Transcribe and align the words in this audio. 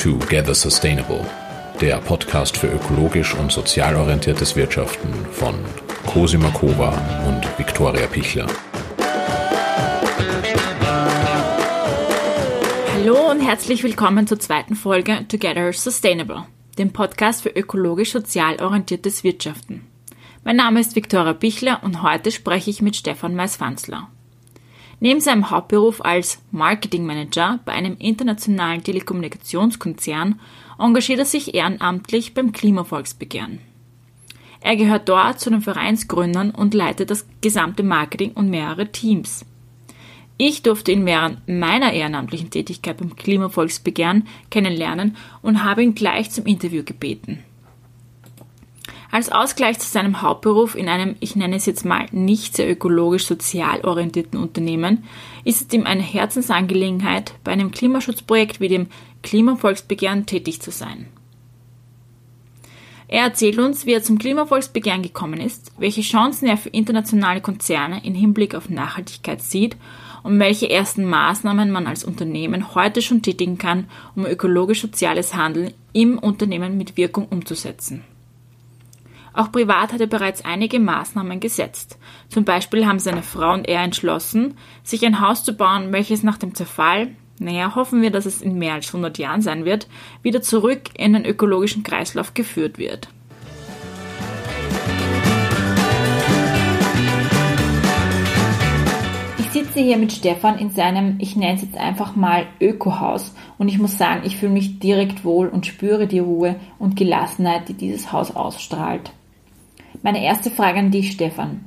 Together 0.00 0.54
Sustainable, 0.54 1.26
der 1.78 1.98
Podcast 1.98 2.56
für 2.56 2.68
ökologisch 2.68 3.34
und 3.34 3.52
sozial 3.52 3.96
orientiertes 3.96 4.56
Wirtschaften 4.56 5.12
von 5.30 5.54
Cosima 6.06 6.48
Kova 6.52 6.88
und 7.28 7.46
Viktoria 7.58 8.06
Pichler. 8.06 8.46
Hallo 12.94 13.30
und 13.30 13.40
herzlich 13.42 13.82
willkommen 13.82 14.26
zur 14.26 14.40
zweiten 14.40 14.74
Folge 14.74 15.26
Together 15.28 15.70
Sustainable, 15.74 16.46
dem 16.78 16.94
Podcast 16.94 17.42
für 17.42 17.50
ökologisch 17.50 18.12
sozial 18.12 18.56
orientiertes 18.62 19.22
Wirtschaften. 19.22 19.86
Mein 20.44 20.56
Name 20.56 20.80
ist 20.80 20.96
Viktoria 20.96 21.34
Pichler 21.34 21.80
und 21.84 22.02
heute 22.02 22.30
spreche 22.30 22.70
ich 22.70 22.80
mit 22.80 22.96
Stefan 22.96 23.34
Mais-Fanzler. 23.34 24.08
Neben 25.00 25.20
seinem 25.20 25.50
Hauptberuf 25.50 26.04
als 26.04 26.42
Marketingmanager 26.50 27.60
bei 27.64 27.72
einem 27.72 27.96
internationalen 27.98 28.84
Telekommunikationskonzern 28.84 30.38
engagiert 30.78 31.18
er 31.20 31.24
sich 31.24 31.54
ehrenamtlich 31.54 32.34
beim 32.34 32.52
Klimavolksbegehren. 32.52 33.60
Er 34.60 34.76
gehört 34.76 35.08
dort 35.08 35.40
zu 35.40 35.48
den 35.48 35.62
Vereinsgründern 35.62 36.50
und 36.50 36.74
leitet 36.74 37.10
das 37.10 37.26
gesamte 37.40 37.82
Marketing 37.82 38.32
und 38.32 38.50
mehrere 38.50 38.92
Teams. 38.92 39.46
Ich 40.36 40.62
durfte 40.62 40.92
ihn 40.92 41.06
während 41.06 41.48
meiner 41.48 41.92
ehrenamtlichen 41.92 42.50
Tätigkeit 42.50 42.98
beim 42.98 43.16
Klimavolksbegehren 43.16 44.26
kennenlernen 44.50 45.16
und 45.40 45.64
habe 45.64 45.82
ihn 45.82 45.94
gleich 45.94 46.30
zum 46.30 46.44
Interview 46.44 46.82
gebeten. 46.82 47.42
Als 49.12 49.32
Ausgleich 49.32 49.80
zu 49.80 49.88
seinem 49.88 50.22
Hauptberuf 50.22 50.76
in 50.76 50.88
einem, 50.88 51.16
ich 51.18 51.34
nenne 51.34 51.56
es 51.56 51.66
jetzt 51.66 51.84
mal, 51.84 52.06
nicht 52.12 52.54
sehr 52.54 52.70
ökologisch 52.70 53.26
sozial 53.26 53.80
orientierten 53.80 54.38
Unternehmen, 54.38 55.04
ist 55.44 55.62
es 55.62 55.74
ihm 55.74 55.84
eine 55.84 56.02
Herzensangelegenheit, 56.02 57.34
bei 57.42 57.50
einem 57.50 57.72
Klimaschutzprojekt 57.72 58.60
wie 58.60 58.68
dem 58.68 58.86
Klimavolksbegehren 59.22 60.26
tätig 60.26 60.62
zu 60.62 60.70
sein. 60.70 61.08
Er 63.08 63.24
erzählt 63.24 63.58
uns, 63.58 63.86
wie 63.86 63.94
er 63.94 64.04
zum 64.04 64.18
Klimavolksbegehren 64.18 65.02
gekommen 65.02 65.40
ist, 65.40 65.72
welche 65.78 66.02
Chancen 66.02 66.46
er 66.46 66.56
für 66.56 66.68
internationale 66.68 67.40
Konzerne 67.40 68.04
in 68.04 68.14
Hinblick 68.14 68.54
auf 68.54 68.68
Nachhaltigkeit 68.68 69.42
sieht 69.42 69.76
und 70.22 70.38
welche 70.38 70.70
ersten 70.70 71.04
Maßnahmen 71.04 71.72
man 71.72 71.88
als 71.88 72.04
Unternehmen 72.04 72.76
heute 72.76 73.02
schon 73.02 73.22
tätigen 73.22 73.58
kann, 73.58 73.88
um 74.14 74.24
ökologisch-soziales 74.24 75.34
Handeln 75.34 75.74
im 75.92 76.18
Unternehmen 76.18 76.78
mit 76.78 76.96
Wirkung 76.96 77.26
umzusetzen. 77.26 78.04
Auch 79.32 79.52
privat 79.52 79.92
hat 79.92 80.00
er 80.00 80.06
bereits 80.06 80.44
einige 80.44 80.80
Maßnahmen 80.80 81.40
gesetzt. 81.40 81.98
Zum 82.28 82.44
Beispiel 82.44 82.86
haben 82.86 82.98
seine 82.98 83.22
Frau 83.22 83.52
und 83.54 83.68
er 83.68 83.82
entschlossen, 83.82 84.54
sich 84.82 85.04
ein 85.06 85.20
Haus 85.20 85.44
zu 85.44 85.54
bauen, 85.54 85.92
welches 85.92 86.22
nach 86.22 86.38
dem 86.38 86.54
Zerfall, 86.54 87.14
naja, 87.38 87.74
hoffen 87.74 88.02
wir, 88.02 88.10
dass 88.10 88.26
es 88.26 88.42
in 88.42 88.58
mehr 88.58 88.74
als 88.74 88.88
100 88.88 89.16
Jahren 89.18 89.40
sein 89.40 89.64
wird, 89.64 89.88
wieder 90.22 90.42
zurück 90.42 90.90
in 90.94 91.14
den 91.14 91.24
ökologischen 91.24 91.82
Kreislauf 91.82 92.34
geführt 92.34 92.76
wird. 92.76 93.08
Ich 99.38 99.50
sitze 99.50 99.80
hier 99.80 99.96
mit 99.96 100.12
Stefan 100.12 100.58
in 100.58 100.70
seinem, 100.70 101.16
ich 101.18 101.34
nenne 101.34 101.54
es 101.54 101.62
jetzt 101.62 101.76
einfach 101.76 102.14
mal 102.14 102.46
Ökohaus 102.60 103.34
und 103.58 103.68
ich 103.68 103.78
muss 103.78 103.96
sagen, 103.96 104.22
ich 104.24 104.36
fühle 104.36 104.52
mich 104.52 104.78
direkt 104.78 105.24
wohl 105.24 105.48
und 105.48 105.66
spüre 105.66 106.06
die 106.06 106.18
Ruhe 106.18 106.56
und 106.78 106.94
Gelassenheit, 106.94 107.68
die 107.68 107.74
dieses 107.74 108.12
Haus 108.12 108.34
ausstrahlt. 108.36 109.12
Meine 110.02 110.24
erste 110.24 110.50
Frage 110.50 110.78
an 110.78 110.90
dich, 110.90 111.12
Stefan. 111.12 111.64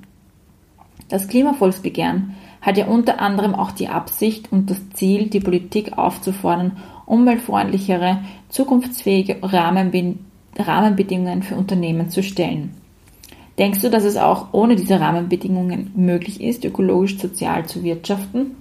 Das 1.10 1.28
Klimavolksbegehren 1.28 2.36
hat 2.62 2.78
ja 2.78 2.88
unter 2.88 3.20
anderem 3.20 3.54
auch 3.54 3.72
die 3.72 3.90
Absicht 3.90 4.52
und 4.52 4.70
das 4.70 4.90
Ziel, 4.94 5.28
die 5.28 5.40
Politik 5.40 5.98
aufzufordern, 5.98 6.78
umweltfreundlichere, 7.06 8.24
zukunftsfähige 8.50 9.38
Rahmenbedingungen 9.44 11.44
für 11.44 11.56
Unternehmen 11.56 12.10
zu 12.10 12.24
stellen. 12.24 12.72
Denkst 13.60 13.82
du, 13.82 13.92
dass 13.92 14.04
es 14.04 14.18
auch 14.18 14.48
ohne 14.54 14.76
diese 14.76 15.00
Rahmenbedingungen 15.00 15.92
möglich 15.96 16.42
ist, 16.42 16.66
ökologisch 16.66 17.20
sozial 17.20 17.68
zu 17.68 17.84
wirtschaften? 17.84 18.56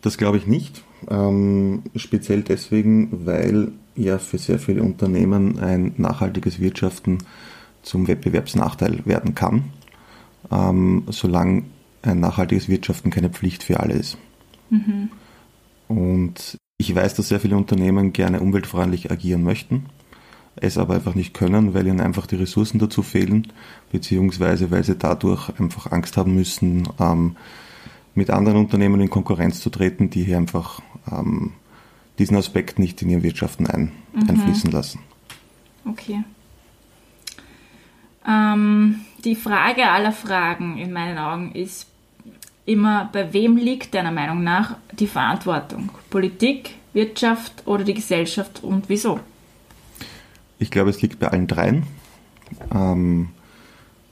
Das 0.00 0.18
glaube 0.18 0.38
ich 0.38 0.48
nicht. 0.48 0.82
Ähm, 1.08 1.84
speziell 1.94 2.42
deswegen, 2.42 3.24
weil 3.24 3.70
ja 3.94 4.18
für 4.18 4.38
sehr 4.38 4.58
viele 4.58 4.82
Unternehmen 4.82 5.60
ein 5.60 5.94
nachhaltiges 5.96 6.58
Wirtschaften 6.58 7.18
zum 7.82 8.08
Wettbewerbsnachteil 8.08 9.04
werden 9.04 9.34
kann, 9.34 9.64
ähm, 10.50 11.04
solange 11.08 11.64
ein 12.02 12.20
nachhaltiges 12.20 12.68
Wirtschaften 12.68 13.10
keine 13.10 13.30
Pflicht 13.30 13.62
für 13.62 13.80
alle 13.80 13.94
ist. 13.94 14.18
Mhm. 14.70 15.10
Und 15.88 16.58
ich 16.78 16.94
weiß, 16.94 17.14
dass 17.14 17.28
sehr 17.28 17.40
viele 17.40 17.56
Unternehmen 17.56 18.12
gerne 18.12 18.40
umweltfreundlich 18.40 19.10
agieren 19.10 19.42
möchten, 19.42 19.86
es 20.56 20.78
aber 20.78 20.94
einfach 20.94 21.14
nicht 21.14 21.34
können, 21.34 21.74
weil 21.74 21.86
ihnen 21.86 22.00
einfach 22.00 22.26
die 22.26 22.36
Ressourcen 22.36 22.78
dazu 22.78 23.02
fehlen, 23.02 23.48
beziehungsweise 23.90 24.70
weil 24.70 24.84
sie 24.84 24.96
dadurch 24.96 25.48
einfach 25.58 25.92
Angst 25.92 26.16
haben 26.16 26.34
müssen, 26.34 26.88
ähm, 26.98 27.36
mit 28.14 28.30
anderen 28.30 28.58
Unternehmen 28.58 29.00
in 29.00 29.10
Konkurrenz 29.10 29.60
zu 29.60 29.70
treten, 29.70 30.10
die 30.10 30.24
hier 30.24 30.36
einfach 30.36 30.80
ähm, 31.10 31.52
diesen 32.18 32.36
Aspekt 32.36 32.78
nicht 32.78 33.00
in 33.00 33.10
ihre 33.10 33.22
Wirtschaften 33.22 33.66
ein, 33.66 33.92
mhm. 34.14 34.28
einfließen 34.28 34.70
lassen. 34.70 35.00
Okay. 35.88 36.22
Ähm, 38.28 39.00
die 39.24 39.36
Frage 39.36 39.88
aller 39.88 40.12
Fragen 40.12 40.78
in 40.78 40.92
meinen 40.92 41.18
Augen 41.18 41.52
ist 41.52 41.86
immer, 42.64 43.08
bei 43.12 43.32
wem 43.32 43.56
liegt 43.56 43.94
deiner 43.94 44.12
Meinung 44.12 44.42
nach 44.42 44.76
die 44.92 45.06
Verantwortung? 45.06 45.90
Politik, 46.10 46.76
Wirtschaft 46.92 47.66
oder 47.66 47.84
die 47.84 47.94
Gesellschaft 47.94 48.62
und 48.62 48.88
wieso? 48.88 49.20
Ich 50.58 50.70
glaube, 50.70 50.90
es 50.90 51.02
liegt 51.02 51.18
bei 51.18 51.28
allen 51.28 51.46
dreien. 51.46 51.84
Ähm, 52.72 53.28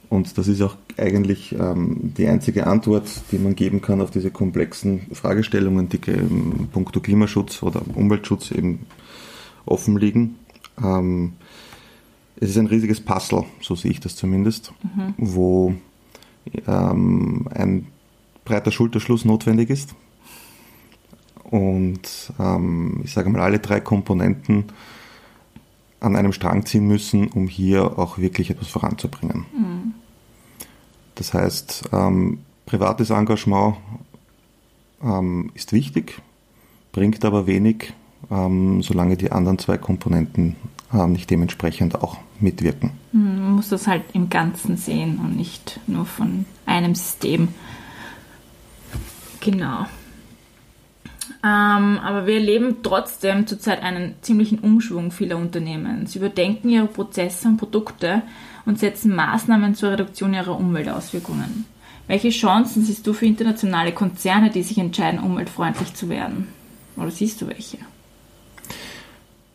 und 0.08 0.36
das 0.36 0.48
ist 0.48 0.60
auch 0.60 0.76
eigentlich 0.96 1.52
ähm, 1.52 2.12
die 2.16 2.26
einzige 2.26 2.66
Antwort, 2.66 3.08
die 3.30 3.38
man 3.38 3.54
geben 3.54 3.80
kann 3.80 4.00
auf 4.00 4.10
diese 4.10 4.32
komplexen 4.32 5.06
Fragestellungen, 5.12 5.88
die 5.88 6.00
im 6.10 6.68
puncto 6.72 7.00
Klimaschutz 7.00 7.62
oder 7.62 7.82
Umweltschutz 7.94 8.50
eben 8.50 8.86
offen 9.66 9.96
liegen. 9.96 10.36
Ähm, 10.82 11.34
es 12.36 12.50
ist 12.50 12.56
ein 12.56 12.66
riesiges 12.66 13.00
Puzzle, 13.00 13.44
so 13.60 13.74
sehe 13.74 13.90
ich 13.90 14.00
das 14.00 14.16
zumindest, 14.16 14.72
mhm. 14.82 15.14
wo 15.18 15.74
ähm, 16.66 17.48
ein 17.54 17.86
breiter 18.44 18.70
Schulterschluss 18.70 19.24
notwendig 19.24 19.70
ist. 19.70 19.94
Und 21.44 22.32
ähm, 22.38 23.00
ich 23.04 23.12
sage 23.12 23.28
mal, 23.28 23.42
alle 23.42 23.58
drei 23.58 23.80
Komponenten 23.80 24.64
an 26.00 26.16
einem 26.16 26.32
Strang 26.32 26.64
ziehen 26.64 26.86
müssen, 26.86 27.28
um 27.28 27.46
hier 27.46 27.98
auch 27.98 28.18
wirklich 28.18 28.50
etwas 28.50 28.68
voranzubringen. 28.68 29.44
Mhm. 29.52 29.94
Das 31.14 31.34
heißt, 31.34 31.90
ähm, 31.92 32.38
privates 32.64 33.10
Engagement 33.10 33.76
ähm, 35.02 35.50
ist 35.54 35.72
wichtig, 35.72 36.22
bringt 36.92 37.24
aber 37.24 37.46
wenig, 37.46 37.92
ähm, 38.30 38.82
solange 38.82 39.16
die 39.16 39.32
anderen 39.32 39.58
zwei 39.58 39.76
Komponenten 39.76 40.56
nicht 40.92 41.30
dementsprechend 41.30 42.02
auch 42.02 42.18
mitwirken. 42.40 42.92
Man 43.12 43.52
muss 43.52 43.68
das 43.68 43.86
halt 43.86 44.02
im 44.12 44.28
Ganzen 44.28 44.76
sehen 44.76 45.18
und 45.18 45.36
nicht 45.36 45.80
nur 45.86 46.04
von 46.04 46.46
einem 46.66 46.94
System. 46.94 47.48
Genau. 49.40 49.86
Ähm, 51.42 51.98
aber 51.98 52.26
wir 52.26 52.34
erleben 52.34 52.76
trotzdem 52.82 53.46
zurzeit 53.46 53.82
einen 53.82 54.14
ziemlichen 54.20 54.58
Umschwung 54.58 55.10
vieler 55.10 55.38
Unternehmen. 55.38 56.06
Sie 56.06 56.18
überdenken 56.18 56.68
ihre 56.68 56.86
Prozesse 56.86 57.48
und 57.48 57.56
Produkte 57.56 58.22
und 58.66 58.78
setzen 58.78 59.14
Maßnahmen 59.14 59.74
zur 59.74 59.92
Reduktion 59.92 60.34
ihrer 60.34 60.56
Umweltauswirkungen. 60.56 61.64
Welche 62.08 62.30
Chancen 62.30 62.84
siehst 62.84 63.06
du 63.06 63.12
für 63.12 63.26
internationale 63.26 63.92
Konzerne, 63.92 64.50
die 64.50 64.62
sich 64.62 64.78
entscheiden, 64.78 65.20
umweltfreundlich 65.20 65.94
zu 65.94 66.08
werden? 66.08 66.48
Oder 66.96 67.10
siehst 67.10 67.40
du 67.40 67.46
welche? 67.46 67.78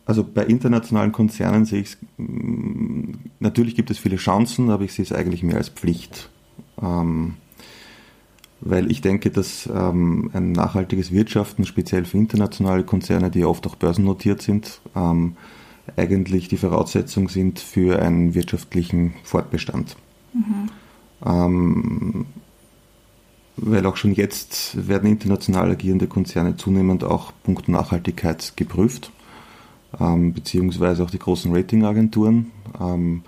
Also 0.06 0.22
bei 0.22 0.44
internationalen 0.44 1.10
Konzernen 1.10 1.64
sehe 1.64 1.80
ich 1.80 1.88
es, 1.88 1.98
mm, 2.16 3.12
natürlich 3.40 3.74
gibt 3.74 3.90
es 3.90 3.98
viele 3.98 4.16
Chancen, 4.16 4.70
aber 4.70 4.84
ich 4.84 4.92
sehe 4.92 5.04
es 5.04 5.12
eigentlich 5.12 5.42
mehr 5.42 5.56
als 5.56 5.68
Pflicht. 5.68 6.30
Ähm, 6.80 7.34
weil 8.60 8.90
ich 8.90 9.00
denke, 9.00 9.30
dass 9.30 9.68
ähm, 9.72 10.30
ein 10.32 10.52
nachhaltiges 10.52 11.12
Wirtschaften, 11.12 11.66
speziell 11.66 12.04
für 12.04 12.16
internationale 12.16 12.84
Konzerne, 12.84 13.30
die 13.30 13.44
oft 13.44 13.66
auch 13.66 13.74
börsennotiert 13.74 14.40
sind, 14.40 14.80
ähm, 14.94 15.36
eigentlich 15.96 16.48
die 16.48 16.56
Voraussetzung 16.56 17.28
sind 17.28 17.58
für 17.58 18.00
einen 18.00 18.34
wirtschaftlichen 18.34 19.14
Fortbestand. 19.24 19.96
Mhm. 20.32 20.70
Ähm, 21.24 22.26
weil 23.56 23.86
auch 23.86 23.96
schon 23.96 24.12
jetzt 24.12 24.86
werden 24.86 25.10
international 25.10 25.70
agierende 25.70 26.06
Konzerne 26.06 26.56
zunehmend 26.56 27.04
auch 27.04 27.32
punkto 27.42 27.72
Nachhaltigkeit 27.72 28.52
geprüft 28.56 29.10
ähm, 30.00 30.32
beziehungsweise 30.32 31.04
auch 31.04 31.10
die 31.10 31.18
großen 31.18 31.54
Ratingagenturen 31.54 32.50
ähm, 32.80 33.22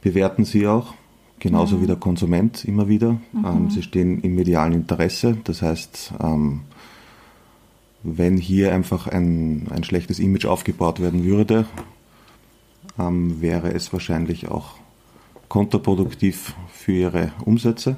bewerten 0.00 0.44
sie 0.44 0.66
auch, 0.66 0.94
genauso 1.38 1.76
mhm. 1.76 1.82
wie 1.82 1.86
der 1.86 1.96
Konsument 1.96 2.64
immer 2.64 2.88
wieder. 2.88 3.12
Mhm. 3.32 3.44
Ähm, 3.44 3.70
sie 3.70 3.82
stehen 3.82 4.20
im 4.20 4.34
medialen 4.34 4.72
Interesse, 4.72 5.36
das 5.44 5.62
heißt, 5.62 6.14
ähm, 6.22 6.60
wenn 8.02 8.36
hier 8.36 8.72
einfach 8.72 9.06
ein, 9.08 9.66
ein 9.70 9.84
schlechtes 9.84 10.18
Image 10.18 10.46
aufgebaut 10.46 11.00
werden 11.00 11.24
würde, 11.24 11.66
ähm, 12.98 13.40
wäre 13.40 13.72
es 13.72 13.92
wahrscheinlich 13.92 14.48
auch 14.48 14.74
kontraproduktiv 15.48 16.54
für 16.72 16.92
ihre 16.92 17.32
Umsätze. 17.44 17.96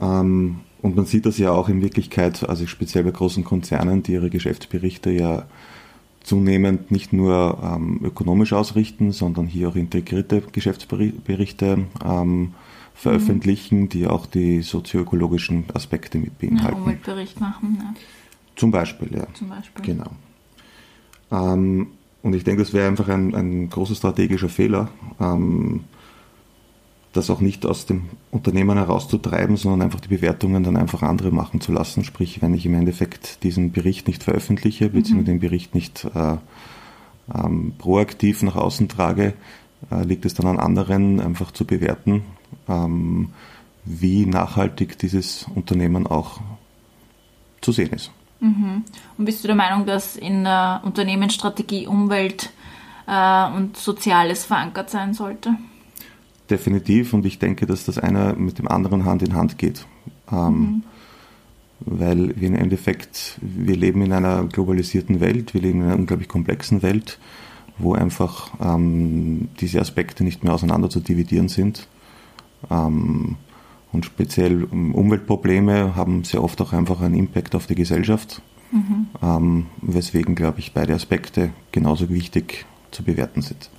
Ähm, 0.00 0.60
und 0.80 0.96
man 0.96 1.06
sieht 1.06 1.26
das 1.26 1.38
ja 1.38 1.52
auch 1.52 1.68
in 1.68 1.80
Wirklichkeit, 1.80 2.48
also 2.48 2.66
speziell 2.66 3.04
bei 3.04 3.12
großen 3.12 3.44
Konzernen, 3.44 4.02
die 4.02 4.12
ihre 4.12 4.30
Geschäftsberichte 4.30 5.10
ja 5.10 5.46
zunehmend 6.22 6.90
nicht 6.90 7.12
nur 7.12 7.58
ähm, 7.62 8.00
ökonomisch 8.02 8.52
ausrichten, 8.52 9.12
sondern 9.12 9.46
hier 9.46 9.68
auch 9.68 9.76
integrierte 9.76 10.42
Geschäftsberichte 10.52 11.86
ähm, 12.04 12.54
veröffentlichen, 12.94 13.82
mhm. 13.82 13.88
die 13.88 14.06
auch 14.06 14.26
die 14.26 14.62
sozioökologischen 14.62 15.64
Aspekte 15.74 16.18
mit 16.18 16.38
beinhalten. 16.38 16.76
Ja, 16.76 16.82
Umweltbericht 16.82 17.40
machen. 17.40 17.78
Ja. 17.80 17.94
Zum 18.56 18.70
Beispiel, 18.70 19.16
ja. 19.16 19.26
Zum 19.34 19.48
Beispiel. 19.48 19.84
Genau. 19.84 20.10
Ähm, 21.30 21.88
und 22.22 22.34
ich 22.34 22.44
denke, 22.44 22.62
das 22.62 22.72
wäre 22.72 22.86
einfach 22.86 23.08
ein, 23.08 23.34
ein 23.34 23.68
großer 23.68 23.94
strategischer 23.94 24.48
Fehler, 24.48 24.88
ähm, 25.20 25.84
das 27.12 27.28
auch 27.28 27.40
nicht 27.40 27.66
aus 27.66 27.86
dem 27.86 28.08
Unternehmen 28.30 28.78
herauszutreiben, 28.78 29.56
sondern 29.56 29.82
einfach 29.82 30.00
die 30.00 30.08
Bewertungen 30.08 30.64
dann 30.64 30.76
einfach 30.76 31.02
andere 31.02 31.30
machen 31.30 31.60
zu 31.60 31.72
lassen. 31.72 32.04
Sprich, 32.04 32.40
wenn 32.40 32.54
ich 32.54 32.64
im 32.64 32.74
Endeffekt 32.74 33.42
diesen 33.42 33.72
Bericht 33.72 34.08
nicht 34.08 34.24
veröffentliche, 34.24 34.88
beziehungsweise 34.88 35.32
mhm. 35.32 35.40
den 35.40 35.40
Bericht 35.40 35.74
nicht 35.74 36.06
äh, 36.14 36.36
ähm, 37.34 37.74
proaktiv 37.76 38.42
nach 38.42 38.56
außen 38.56 38.88
trage, 38.88 39.34
äh, 39.90 40.02
liegt 40.04 40.24
es 40.24 40.34
dann 40.34 40.46
an 40.46 40.58
anderen, 40.58 41.20
einfach 41.20 41.50
zu 41.50 41.66
bewerten, 41.66 42.22
ähm, 42.68 43.30
wie 43.84 44.24
nachhaltig 44.24 44.98
dieses 44.98 45.46
Unternehmen 45.54 46.06
auch 46.06 46.40
zu 47.60 47.72
sehen 47.72 47.90
ist. 47.90 48.10
Mhm. 48.40 48.84
Und 49.18 49.24
bist 49.24 49.44
du 49.44 49.48
der 49.48 49.56
Meinung, 49.56 49.86
dass 49.86 50.16
in 50.16 50.44
der 50.44 50.80
Unternehmensstrategie 50.84 51.86
Umwelt 51.86 52.50
äh, 53.06 53.50
und 53.52 53.76
Soziales 53.76 54.44
verankert 54.46 54.88
sein 54.88 55.14
sollte? 55.14 55.56
Definitiv 56.50 57.12
und 57.14 57.24
ich 57.24 57.38
denke, 57.38 57.66
dass 57.66 57.84
das 57.84 57.98
eine 57.98 58.34
mit 58.34 58.58
dem 58.58 58.68
anderen 58.68 59.04
Hand 59.04 59.22
in 59.22 59.34
Hand 59.34 59.58
geht. 59.58 59.86
Ähm, 60.30 60.58
mhm. 60.58 60.82
Weil 61.80 62.40
wir 62.40 62.48
im 62.48 62.54
Endeffekt, 62.54 63.38
wir 63.40 63.76
leben 63.76 64.02
in 64.02 64.12
einer 64.12 64.44
globalisierten 64.44 65.20
Welt, 65.20 65.54
wir 65.54 65.60
leben 65.60 65.80
in 65.80 65.86
einer 65.86 65.96
unglaublich 65.96 66.28
komplexen 66.28 66.82
Welt, 66.82 67.18
wo 67.78 67.94
einfach 67.94 68.52
ähm, 68.60 69.48
diese 69.60 69.80
Aspekte 69.80 70.24
nicht 70.24 70.44
mehr 70.44 70.52
auseinander 70.52 70.90
zu 70.90 71.00
dividieren 71.00 71.48
sind. 71.48 71.88
Ähm, 72.70 73.36
und 73.92 74.06
speziell 74.06 74.68
ähm, 74.72 74.94
Umweltprobleme 74.94 75.96
haben 75.96 76.24
sehr 76.24 76.42
oft 76.42 76.60
auch 76.60 76.72
einfach 76.72 77.00
einen 77.00 77.14
Impact 77.14 77.54
auf 77.54 77.66
die 77.66 77.74
Gesellschaft, 77.74 78.42
mhm. 78.70 79.06
ähm, 79.22 79.66
weswegen, 79.80 80.34
glaube 80.34 80.60
ich, 80.60 80.72
beide 80.72 80.94
Aspekte 80.94 81.50
genauso 81.72 82.08
wichtig 82.08 82.64
zu 82.90 83.02
bewerten 83.02 83.42
sind. 83.42 83.70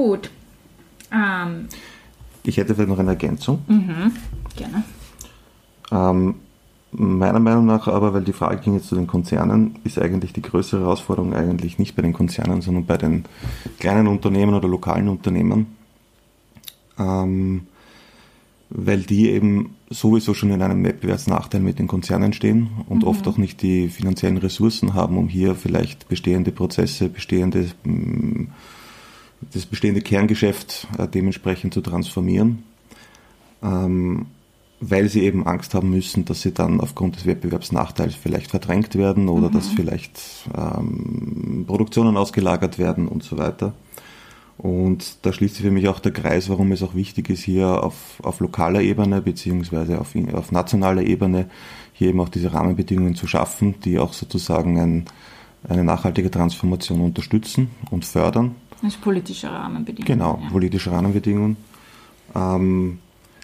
Gut. 0.00 0.30
Ähm. 1.12 1.68
Ich 2.42 2.56
hätte 2.56 2.74
vielleicht 2.74 2.88
noch 2.88 2.98
eine 2.98 3.10
Ergänzung. 3.10 3.62
Mhm. 3.68 4.12
Gerne. 4.56 4.84
Ähm, 5.92 6.36
meiner 6.92 7.40
Meinung 7.40 7.66
nach 7.66 7.86
aber, 7.86 8.14
weil 8.14 8.24
die 8.24 8.32
Frage 8.32 8.58
ging 8.62 8.74
jetzt 8.74 8.88
zu 8.88 8.94
den 8.94 9.06
Konzernen, 9.06 9.78
ist 9.84 9.98
eigentlich 9.98 10.32
die 10.32 10.42
größere 10.42 10.82
Herausforderung 10.82 11.34
eigentlich 11.34 11.78
nicht 11.78 11.96
bei 11.96 12.02
den 12.02 12.12
Konzernen, 12.12 12.62
sondern 12.62 12.86
bei 12.86 12.96
den 12.96 13.24
kleinen 13.78 14.06
Unternehmen 14.06 14.54
oder 14.54 14.68
lokalen 14.68 15.08
Unternehmen 15.08 15.66
ähm, 17.00 17.62
weil 18.68 19.00
die 19.00 19.30
eben 19.30 19.74
sowieso 19.88 20.34
schon 20.34 20.50
in 20.50 20.62
einem 20.62 20.84
Wettbewerbsnachteil 20.84 21.60
mit 21.60 21.80
den 21.80 21.88
Konzernen 21.88 22.32
stehen 22.32 22.68
und 22.88 23.02
mhm. 23.02 23.08
oft 23.08 23.26
auch 23.26 23.36
nicht 23.36 23.62
die 23.62 23.88
finanziellen 23.88 24.36
Ressourcen 24.36 24.94
haben, 24.94 25.18
um 25.18 25.28
hier 25.28 25.56
vielleicht 25.56 26.08
bestehende 26.08 26.52
Prozesse, 26.52 27.08
bestehende, 27.08 27.66
mm, 27.84 28.44
das 29.52 29.66
bestehende 29.66 30.00
Kerngeschäft 30.00 30.86
äh, 30.98 31.08
dementsprechend 31.08 31.74
zu 31.74 31.80
transformieren, 31.80 32.62
ähm, 33.62 34.26
weil 34.80 35.08
sie 35.08 35.22
eben 35.22 35.46
Angst 35.46 35.74
haben 35.74 35.90
müssen, 35.90 36.24
dass 36.24 36.42
sie 36.42 36.52
dann 36.52 36.80
aufgrund 36.80 37.16
des 37.16 37.26
Wettbewerbsnachteils 37.26 38.14
vielleicht 38.14 38.50
verdrängt 38.50 38.94
werden 38.96 39.28
oder 39.28 39.48
mhm. 39.48 39.52
dass 39.52 39.68
vielleicht 39.68 40.20
ähm, 40.56 41.64
Produktionen 41.66 42.16
ausgelagert 42.16 42.78
werden 42.78 43.08
und 43.08 43.22
so 43.22 43.38
weiter. 43.38 43.74
Und 44.56 45.24
da 45.24 45.32
schließt 45.32 45.54
sich 45.54 45.64
für 45.64 45.70
mich 45.70 45.88
auch 45.88 46.00
der 46.00 46.12
Kreis, 46.12 46.50
warum 46.50 46.70
es 46.72 46.82
auch 46.82 46.94
wichtig 46.94 47.30
ist, 47.30 47.42
hier 47.42 47.82
auf, 47.82 48.20
auf 48.22 48.40
lokaler 48.40 48.82
Ebene 48.82 49.22
beziehungsweise 49.22 49.98
auf, 49.98 50.14
auf 50.34 50.52
nationaler 50.52 51.02
Ebene 51.02 51.46
hier 51.94 52.08
eben 52.08 52.20
auch 52.20 52.28
diese 52.28 52.52
Rahmenbedingungen 52.52 53.14
zu 53.14 53.26
schaffen, 53.26 53.76
die 53.84 53.98
auch 53.98 54.12
sozusagen 54.12 54.78
ein, 54.78 55.04
eine 55.66 55.82
nachhaltige 55.82 56.30
Transformation 56.30 57.00
unterstützen 57.00 57.70
und 57.90 58.04
fördern. 58.04 58.54
Das 58.82 58.94
ist 58.94 59.00
politische 59.00 59.50
Rahmenbedingungen. 59.50 60.06
Genau, 60.06 60.40
ja. 60.42 60.50
politische 60.50 60.92
Rahmenbedingungen. 60.92 61.56
Ähm, 62.34 62.98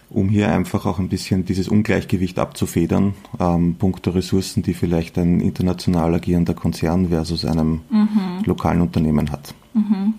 um 0.09 0.29
hier 0.29 0.53
einfach 0.53 0.87
auch 0.87 0.99
ein 0.99 1.09
bisschen 1.09 1.45
dieses 1.45 1.69
Ungleichgewicht 1.69 2.39
abzufedern, 2.39 3.15
ähm, 3.41 3.75
punkto 3.75 4.11
Ressourcen, 4.11 4.63
die 4.63 4.75
vielleicht 4.75 5.19
ein 5.19 5.41
international 5.41 6.15
agierender 6.15 6.55
Konzern 6.55 7.09
versus 7.09 7.45
einem 7.45 7.81
mhm. 7.91 8.45
lokalen 8.45 8.81
Unternehmen 8.81 9.31
hat. 9.33 9.55
Mhm. 9.75 10.15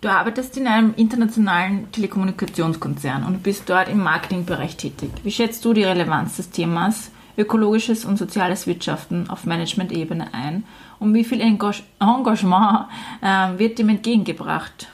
Du 0.00 0.08
arbeitest 0.08 0.56
in 0.56 0.66
einem 0.66 0.94
internationalen 0.96 1.92
Telekommunikationskonzern 1.92 3.22
und 3.22 3.44
bist 3.44 3.70
dort 3.70 3.88
im 3.88 4.02
Marketingbereich 4.02 4.76
tätig. 4.76 5.10
Wie 5.22 5.30
schätzt 5.30 5.64
du 5.64 5.74
die 5.74 5.84
Relevanz 5.84 6.38
des 6.38 6.50
Themas 6.50 7.12
ökologisches 7.36 8.04
und 8.04 8.18
soziales 8.18 8.66
Wirtschaften 8.66 9.28
auf 9.30 9.44
Management-Ebene 9.44 10.34
ein 10.34 10.64
und 10.98 11.14
wie 11.14 11.24
viel 11.24 11.40
Engagement 11.40 12.86
äh, 13.22 13.58
wird 13.58 13.78
dem 13.78 13.88
entgegengebracht? 13.88 14.88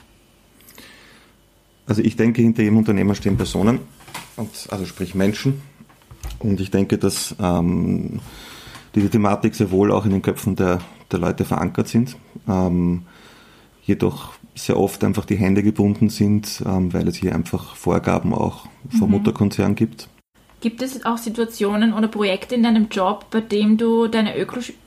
Also 1.85 2.01
ich 2.01 2.15
denke, 2.15 2.41
hinter 2.41 2.61
jedem 2.61 2.77
Unternehmer 2.77 3.15
stehen 3.15 3.35
Personen, 3.35 3.79
und, 4.35 4.49
also 4.69 4.85
sprich 4.85 5.15
Menschen. 5.15 5.61
Und 6.39 6.61
ich 6.61 6.71
denke, 6.71 6.97
dass 6.97 7.35
ähm, 7.39 8.19
diese 8.95 9.09
Thematik 9.09 9.55
sehr 9.55 9.71
wohl 9.71 9.91
auch 9.91 10.05
in 10.05 10.11
den 10.11 10.21
Köpfen 10.21 10.55
der, 10.55 10.79
der 11.11 11.19
Leute 11.19 11.45
verankert 11.45 11.87
sind. 11.87 12.15
Ähm, 12.47 13.03
jedoch 13.83 14.33
sehr 14.55 14.77
oft 14.77 15.03
einfach 15.03 15.25
die 15.25 15.35
Hände 15.35 15.63
gebunden 15.63 16.09
sind, 16.09 16.63
ähm, 16.65 16.93
weil 16.93 17.07
es 17.07 17.15
hier 17.15 17.35
einfach 17.35 17.75
Vorgaben 17.75 18.33
auch 18.33 18.67
vom 18.97 19.09
mhm. 19.09 19.17
Mutterkonzern 19.17 19.75
gibt. 19.75 20.09
Gibt 20.61 20.81
es 20.81 21.05
auch 21.05 21.17
Situationen 21.17 21.93
oder 21.93 22.09
Projekte 22.09 22.55
in 22.55 22.63
deinem 22.63 22.89
Job, 22.89 23.27
bei 23.31 23.39
dem 23.39 23.77
du 23.77 24.07
dein 24.07 24.27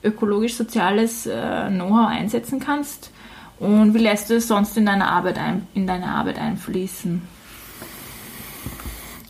ökologisch-soziales 0.03 1.27
äh, 1.27 1.69
Know-how 1.71 2.09
einsetzen 2.09 2.61
kannst? 2.61 3.11
Und 3.59 3.95
wie 3.95 3.99
lässt 3.99 4.29
du 4.29 4.35
es 4.35 4.49
sonst 4.49 4.77
in 4.77 4.85
deine 4.85 5.07
Arbeit, 5.07 5.39
ein, 5.39 5.67
in 5.73 5.87
deine 5.87 6.09
Arbeit 6.09 6.39
einfließen? 6.39 7.23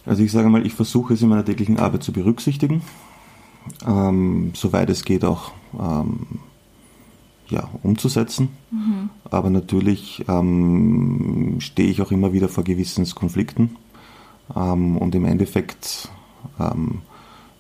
Also 0.05 0.23
ich 0.25 0.33
sage 0.33 0.49
mal, 0.49 0.67
ich 0.67 0.75
versuche 0.75 1.15
es 1.15 1.23
in 1.23 1.29
meiner 1.29 1.45
täglichen 1.45 1.79
Arbeit 1.79 2.03
zu 2.03 2.13
berücksichtigen, 2.13 2.83
ähm, 3.87 4.51
soweit 4.55 4.91
es 4.91 5.05
geht 5.05 5.25
auch 5.25 5.53
ähm, 5.79 6.41
ja, 7.49 7.69
umzusetzen. 7.85 8.49
Mhm. 8.73 9.11
Aber 9.31 9.51
natürlich 9.51 10.25
ähm, 10.29 11.59
stehe 11.61 11.89
ich 11.89 12.03
auch 12.03 12.11
immer 12.11 12.33
wieder 12.33 12.49
vor 12.49 12.65
Gewissenskonflikten. 12.65 13.77
Ähm, 14.57 14.97
und 14.97 15.15
im 15.15 15.25
Endeffekt 15.25 16.11
ähm, 16.59 17.03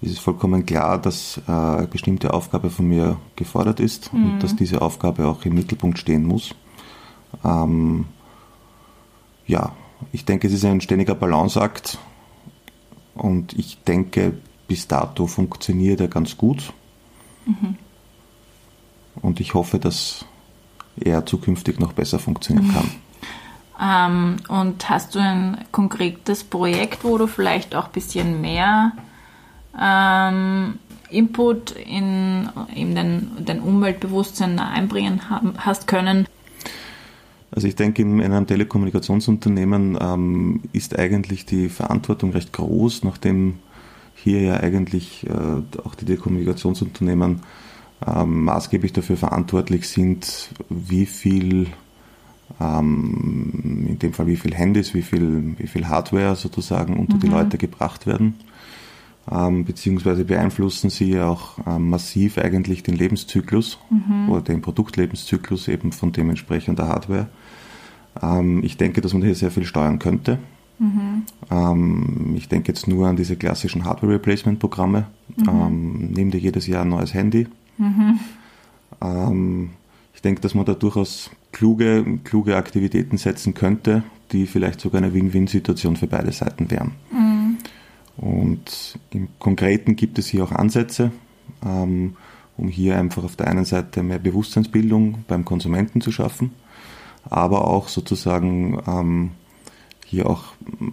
ist 0.00 0.12
es 0.12 0.18
vollkommen 0.18 0.66
klar, 0.66 1.00
dass 1.00 1.40
äh, 1.46 1.52
eine 1.52 1.86
bestimmte 1.86 2.34
Aufgabe 2.34 2.70
von 2.70 2.88
mir 2.88 3.18
gefordert 3.36 3.80
ist 3.80 4.12
mhm. 4.12 4.32
und 4.32 4.42
dass 4.42 4.56
diese 4.56 4.82
Aufgabe 4.82 5.26
auch 5.26 5.44
im 5.44 5.54
Mittelpunkt 5.54 5.98
stehen 5.98 6.24
muss. 6.24 6.54
Ähm, 7.44 8.06
ja, 9.46 9.72
ich 10.10 10.24
denke, 10.24 10.48
es 10.48 10.52
ist 10.52 10.64
ein 10.64 10.80
ständiger 10.80 11.14
Balanceakt 11.14 11.98
und 13.14 13.52
ich 13.52 13.82
denke, 13.84 14.34
bis 14.66 14.88
dato 14.88 15.26
funktioniert 15.26 16.00
er 16.00 16.08
ganz 16.08 16.36
gut. 16.36 16.72
Mhm. 17.46 17.76
Und 19.20 19.40
ich 19.40 19.54
hoffe, 19.54 19.78
dass 19.78 20.24
er 20.96 21.26
zukünftig 21.26 21.78
noch 21.78 21.92
besser 21.92 22.18
funktionieren 22.18 22.72
kann. 22.72 22.90
Ähm, 23.80 24.36
und 24.48 24.88
hast 24.88 25.14
du 25.14 25.18
ein 25.18 25.58
konkretes 25.72 26.44
Projekt, 26.44 27.04
wo 27.04 27.18
du 27.18 27.26
vielleicht 27.26 27.74
auch 27.74 27.86
ein 27.86 27.92
bisschen 27.92 28.40
mehr 28.40 28.92
ähm, 29.80 30.78
Input 31.10 31.72
in, 31.72 32.48
in 32.74 32.94
den, 32.94 33.44
den 33.44 33.60
Umweltbewusstsein 33.60 34.58
einbringen 34.58 35.30
haben, 35.30 35.54
hast 35.58 35.86
können? 35.86 36.26
Also 37.54 37.68
ich 37.68 37.76
denke, 37.76 38.00
in 38.02 38.20
einem 38.22 38.46
Telekommunikationsunternehmen 38.46 39.98
ähm, 40.00 40.62
ist 40.72 40.98
eigentlich 40.98 41.44
die 41.44 41.68
Verantwortung 41.68 42.32
recht 42.32 42.52
groß, 42.52 43.04
nachdem 43.04 43.58
hier 44.14 44.40
ja 44.40 44.54
eigentlich 44.54 45.26
äh, 45.26 45.80
auch 45.84 45.94
die 45.94 46.06
Telekommunikationsunternehmen 46.06 47.42
ähm, 48.06 48.44
maßgeblich 48.44 48.94
dafür 48.94 49.18
verantwortlich 49.18 49.88
sind, 49.88 50.50
wie 50.70 51.04
viel 51.04 51.66
ähm, 52.60 53.86
in 53.88 53.98
dem 53.98 54.12
Fall 54.12 54.26
wie 54.26 54.36
viel 54.36 54.54
Handys, 54.54 54.94
wie 54.94 55.02
viel, 55.02 55.54
wie 55.58 55.66
viel 55.66 55.88
Hardware 55.88 56.36
sozusagen 56.36 56.98
unter 56.98 57.16
mhm. 57.16 57.20
die 57.20 57.28
Leute 57.28 57.58
gebracht 57.58 58.06
werden. 58.06 58.34
Ähm, 59.30 59.64
beziehungsweise 59.64 60.24
beeinflussen 60.24 60.90
sie 60.90 61.20
auch 61.20 61.58
ähm, 61.66 61.90
massiv 61.90 62.38
eigentlich 62.38 62.82
den 62.82 62.96
Lebenszyklus 62.96 63.78
mhm. 63.88 64.28
oder 64.28 64.42
den 64.42 64.62
Produktlebenszyklus 64.62 65.68
eben 65.68 65.92
von 65.92 66.10
dementsprechender 66.10 66.88
Hardware. 66.88 67.28
Ähm, 68.20 68.64
ich 68.64 68.76
denke, 68.76 69.00
dass 69.00 69.12
man 69.12 69.22
hier 69.22 69.34
sehr 69.36 69.52
viel 69.52 69.64
steuern 69.64 70.00
könnte. 70.00 70.38
Mhm. 70.80 71.22
Ähm, 71.50 72.34
ich 72.36 72.48
denke 72.48 72.72
jetzt 72.72 72.88
nur 72.88 73.06
an 73.06 73.16
diese 73.16 73.36
klassischen 73.36 73.84
Hardware-Replacement-Programme. 73.84 75.06
Mhm. 75.36 75.48
Ähm, 75.48 76.08
nimm 76.12 76.30
dir 76.32 76.38
jedes 76.38 76.66
Jahr 76.66 76.82
ein 76.82 76.88
neues 76.88 77.14
Handy. 77.14 77.46
Mhm. 77.78 78.18
Ich 80.14 80.22
denke, 80.22 80.40
dass 80.42 80.54
man 80.54 80.64
da 80.64 80.74
durchaus 80.74 81.30
kluge, 81.52 82.18
kluge 82.24 82.56
Aktivitäten 82.56 83.18
setzen 83.18 83.54
könnte, 83.54 84.02
die 84.32 84.46
vielleicht 84.46 84.80
sogar 84.80 85.02
eine 85.02 85.14
Win-Win-Situation 85.14 85.96
für 85.96 86.06
beide 86.06 86.32
Seiten 86.32 86.70
wären. 86.70 86.92
Mhm. 87.10 87.58
Und 88.16 88.98
im 89.10 89.28
Konkreten 89.38 89.96
gibt 89.96 90.18
es 90.18 90.26
hier 90.26 90.44
auch 90.44 90.52
Ansätze, 90.52 91.12
ähm, 91.64 92.16
um 92.56 92.68
hier 92.68 92.98
einfach 92.98 93.24
auf 93.24 93.36
der 93.36 93.48
einen 93.48 93.64
Seite 93.64 94.02
mehr 94.02 94.18
Bewusstseinsbildung 94.18 95.24
beim 95.28 95.44
Konsumenten 95.44 96.00
zu 96.00 96.12
schaffen, 96.12 96.52
aber 97.28 97.66
auch 97.66 97.88
sozusagen 97.88 98.78
ähm, 98.86 99.30
hier 100.06 100.28
auch 100.28 100.44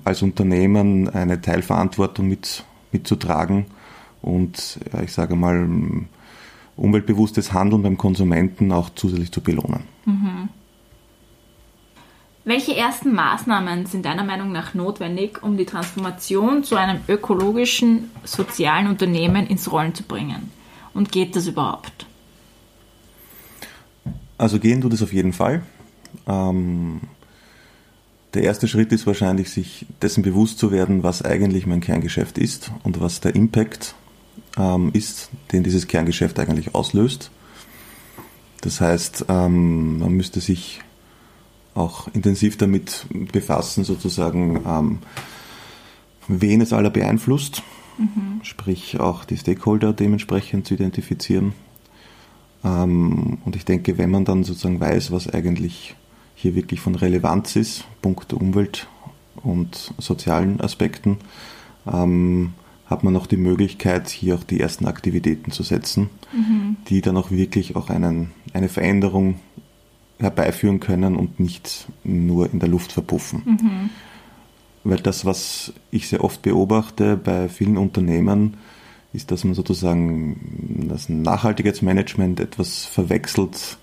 als 0.06 0.22
Unternehmen 0.22 1.10
eine 1.10 1.42
Teilverantwortung 1.42 2.28
mit, 2.28 2.64
mitzutragen 2.92 3.66
und 4.22 4.80
ich 5.04 5.12
sage 5.12 5.36
mal 5.36 5.68
umweltbewusstes 6.80 7.54
Handeln 7.54 7.84
beim 7.84 7.98
Konsumenten 7.98 8.72
auch 8.72 8.90
zusätzlich 8.96 9.32
zu 9.32 9.42
belohnen. 9.42 9.84
Mhm. 10.06 10.50
Welche 12.46 12.76
ersten 12.76 13.14
Maßnahmen 13.14 13.86
sind 13.86 14.06
deiner 14.06 14.24
Meinung 14.24 14.52
nach 14.52 14.74
notwendig, 14.74 15.44
um 15.44 15.58
die 15.58 15.66
Transformation 15.66 16.64
zu 16.64 16.78
einem 16.78 17.02
ökologischen, 17.08 18.10
sozialen 18.24 18.88
Unternehmen 18.88 19.46
ins 19.46 19.72
Rollen 19.72 19.94
zu 19.94 20.04
bringen? 20.04 20.52
Und 20.94 21.12
geht 21.12 21.36
das 21.36 21.48
überhaupt? 21.48 22.08
Also 24.38 24.58
gehen 24.58 24.82
tut 24.82 24.94
es 24.94 25.04
auf 25.04 25.14
jeden 25.14 25.34
Fall. 25.34 25.62
Ähm, 26.28 27.02
der 28.34 28.44
erste 28.44 28.68
Schritt 28.68 28.92
ist 28.92 29.06
wahrscheinlich, 29.06 29.52
sich 29.52 29.86
dessen 30.02 30.24
bewusst 30.24 30.60
zu 30.60 30.72
werden, 30.72 31.04
was 31.04 31.22
eigentlich 31.22 31.68
mein 31.68 31.82
Kerngeschäft 31.82 32.38
ist 32.38 32.72
und 32.84 33.00
was 33.02 33.20
der 33.22 33.36
Impact 33.36 33.96
ähm, 34.60 34.92
ist, 34.94 35.30
den 35.52 35.64
dieses 35.64 35.88
Kerngeschäft 35.88 36.38
eigentlich 36.40 36.76
auslöst. 36.76 37.32
Das 38.62 38.82
heißt, 38.82 39.26
ähm, 39.30 40.00
man 40.00 40.12
müsste 40.12 40.42
sich 40.42 40.82
auch 41.74 42.10
intensiv 42.14 42.58
damit 42.58 43.06
befassen, 43.32 43.86
sozusagen, 43.86 44.62
ähm, 44.68 45.00
wen 46.28 46.60
es 46.62 46.74
aller 46.74 46.90
beeinflusst, 46.90 47.64
mhm. 47.98 48.42
sprich 48.44 49.00
auch 49.00 49.24
die 49.24 49.38
Stakeholder 49.38 49.94
dementsprechend 49.94 50.68
zu 50.68 50.74
identifizieren. 50.74 51.54
Ähm, 52.64 53.38
und 53.46 53.56
ich 53.56 53.64
denke, 53.64 53.98
wenn 53.98 54.12
man 54.12 54.26
dann 54.26 54.44
sozusagen 54.44 54.82
weiß, 54.82 55.12
was 55.12 55.30
eigentlich 55.30 55.96
hier 56.36 56.56
wirklich 56.56 56.82
von 56.82 56.96
Relevanz 56.96 57.56
ist, 57.56 57.86
Punkt 58.02 58.34
Umwelt 58.34 58.88
und 59.42 59.94
sozialen 59.98 60.60
Aspekten, 60.60 61.18
ähm, 61.92 62.54
hat 62.90 63.04
man 63.04 63.16
auch 63.16 63.28
die 63.28 63.38
Möglichkeit, 63.38 64.10
hier 64.10 64.36
auch 64.36 64.44
die 64.44 64.60
ersten 64.60 64.86
Aktivitäten 64.86 65.52
zu 65.52 65.62
setzen, 65.62 66.10
mhm. 66.34 66.78
die 66.88 67.02
dann 67.02 67.18
auch 67.18 67.30
wirklich 67.30 67.76
auch 67.76 67.90
einen, 67.90 68.32
eine 68.54 68.68
Veränderung 68.68 69.40
herbeiführen 70.20 70.80
können 70.80 71.16
und 71.16 71.40
nicht 71.40 71.88
nur 72.04 72.52
in 72.52 72.60
der 72.60 72.68
Luft 72.68 72.92
verpuffen. 72.92 73.44
Mhm. 73.46 73.90
Weil 74.84 74.98
das, 74.98 75.24
was 75.24 75.74
ich 75.92 76.10
sehr 76.10 76.24
oft 76.24 76.42
beobachte 76.42 77.16
bei 77.16 77.48
vielen 77.48 77.78
Unternehmen, 77.78 78.58
ist, 79.14 79.32
dass 79.32 79.44
man 79.44 79.54
sozusagen 79.54 80.88
das 80.90 81.10
Nachhaltigkeitsmanagement 81.10 82.40
etwas 82.40 82.86
verwechselt 82.86 83.78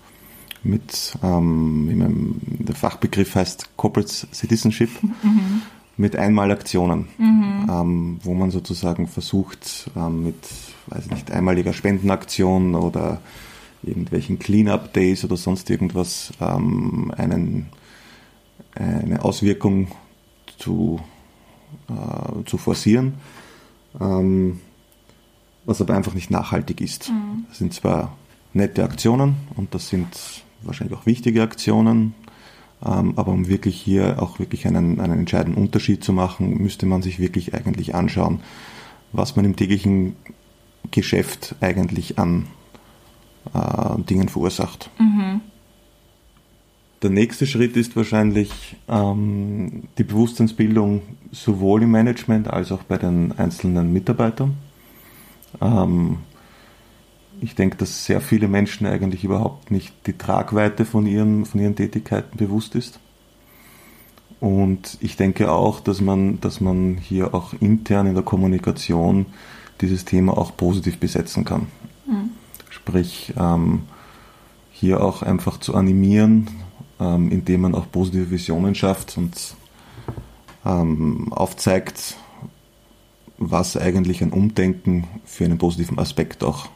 mit, 0.63 1.17
ähm, 1.23 2.35
der 2.41 2.75
Fachbegriff 2.75 3.35
heißt 3.35 3.77
Corporate 3.77 4.09
Citizenship. 4.33 4.89
Mhm 5.01 5.61
mit 5.97 6.15
Einmalaktionen, 6.15 7.07
mhm. 7.17 7.67
ähm, 7.69 8.19
wo 8.23 8.33
man 8.35 8.51
sozusagen 8.51 9.07
versucht, 9.07 9.89
ähm, 9.95 10.23
mit, 10.23 10.35
weiß 10.87 11.09
nicht, 11.09 11.31
einmaliger 11.31 11.73
Spendenaktion 11.73 12.75
oder 12.75 13.19
irgendwelchen 13.83 14.39
Cleanup 14.39 14.93
Days 14.93 15.23
oder 15.23 15.37
sonst 15.37 15.69
irgendwas 15.69 16.31
ähm, 16.39 17.11
einen, 17.17 17.67
eine 18.73 19.23
Auswirkung 19.23 19.87
zu, 20.57 20.99
äh, 21.89 22.43
zu 22.45 22.57
forcieren, 22.57 23.15
ähm, 23.99 24.59
was 25.65 25.81
aber 25.81 25.95
einfach 25.95 26.13
nicht 26.13 26.29
nachhaltig 26.31 26.81
ist. 26.81 27.09
Mhm. 27.09 27.45
Das 27.49 27.57
sind 27.57 27.73
zwar 27.73 28.15
nette 28.53 28.83
Aktionen 28.83 29.35
und 29.55 29.73
das 29.73 29.89
sind 29.89 30.07
wahrscheinlich 30.61 30.97
auch 30.97 31.05
wichtige 31.05 31.41
Aktionen, 31.41 32.13
aber 32.79 33.31
um 33.31 33.47
wirklich 33.47 33.79
hier 33.79 34.21
auch 34.21 34.39
wirklich 34.39 34.67
einen, 34.67 34.99
einen 34.99 35.19
entscheidenden 35.19 35.61
Unterschied 35.61 36.03
zu 36.03 36.13
machen, 36.13 36.61
müsste 36.61 36.85
man 36.85 37.01
sich 37.01 37.19
wirklich 37.19 37.53
eigentlich 37.53 37.95
anschauen, 37.95 38.41
was 39.13 39.35
man 39.35 39.45
im 39.45 39.55
täglichen 39.55 40.15
Geschäft 40.91 41.55
eigentlich 41.59 42.19
an 42.19 42.47
äh, 43.53 44.01
Dingen 44.03 44.29
verursacht. 44.29 44.89
Mhm. 44.99 45.41
Der 47.03 47.09
nächste 47.11 47.45
Schritt 47.45 47.77
ist 47.77 47.95
wahrscheinlich 47.95 48.75
ähm, 48.87 49.83
die 49.97 50.03
Bewusstseinsbildung 50.03 51.01
sowohl 51.31 51.83
im 51.83 51.91
Management 51.91 52.47
als 52.47 52.71
auch 52.71 52.83
bei 52.83 52.97
den 52.97 53.37
einzelnen 53.37 53.93
Mitarbeitern. 53.93 54.57
Ähm, 55.61 56.17
ich 57.41 57.55
denke, 57.55 57.77
dass 57.77 58.05
sehr 58.05 58.21
viele 58.21 58.47
Menschen 58.47 58.87
eigentlich 58.87 59.23
überhaupt 59.23 59.71
nicht 59.71 59.93
die 60.07 60.17
Tragweite 60.17 60.85
von 60.85 61.05
ihren, 61.05 61.45
von 61.45 61.61
ihren 61.61 61.75
Tätigkeiten 61.75 62.37
bewusst 62.37 62.75
ist. 62.75 62.99
Und 64.39 64.97
ich 65.01 65.15
denke 65.15 65.51
auch, 65.51 65.79
dass 65.79 66.01
man, 66.01 66.39
dass 66.41 66.61
man 66.61 66.97
hier 66.97 67.33
auch 67.33 67.53
intern 67.59 68.07
in 68.07 68.13
der 68.13 68.23
Kommunikation 68.23 69.25
dieses 69.81 70.05
Thema 70.05 70.37
auch 70.37 70.55
positiv 70.55 70.99
besetzen 70.99 71.43
kann. 71.43 71.67
Mhm. 72.07 72.31
Sprich, 72.69 73.33
ähm, 73.37 73.83
hier 74.71 75.03
auch 75.03 75.23
einfach 75.23 75.59
zu 75.59 75.75
animieren, 75.75 76.49
ähm, 76.99 77.31
indem 77.31 77.61
man 77.61 77.75
auch 77.75 77.89
positive 77.91 78.29
Visionen 78.29 78.75
schafft 78.75 79.17
und 79.17 79.55
ähm, 80.65 81.33
aufzeigt, 81.33 82.17
was 83.39 83.77
eigentlich 83.77 84.21
ein 84.21 84.31
Umdenken 84.31 85.05
für 85.25 85.45
einen 85.45 85.57
positiven 85.57 85.99
Aspekt 85.99 86.43
auch 86.43 86.69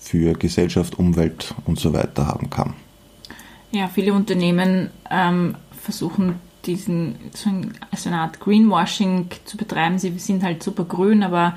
für 0.00 0.32
Gesellschaft, 0.32 0.98
Umwelt 0.98 1.54
und 1.66 1.78
so 1.78 1.92
weiter 1.92 2.26
haben 2.26 2.50
kann. 2.50 2.74
Ja, 3.70 3.86
viele 3.86 4.12
Unternehmen 4.14 4.90
ähm, 5.10 5.54
versuchen 5.80 6.36
diesen 6.66 7.16
so 7.32 7.48
eine 8.08 8.20
Art 8.20 8.40
Greenwashing 8.40 9.26
zu 9.44 9.56
betreiben. 9.56 9.98
Sie 9.98 10.18
sind 10.18 10.42
halt 10.42 10.62
super 10.62 10.84
grün, 10.84 11.22
aber 11.22 11.56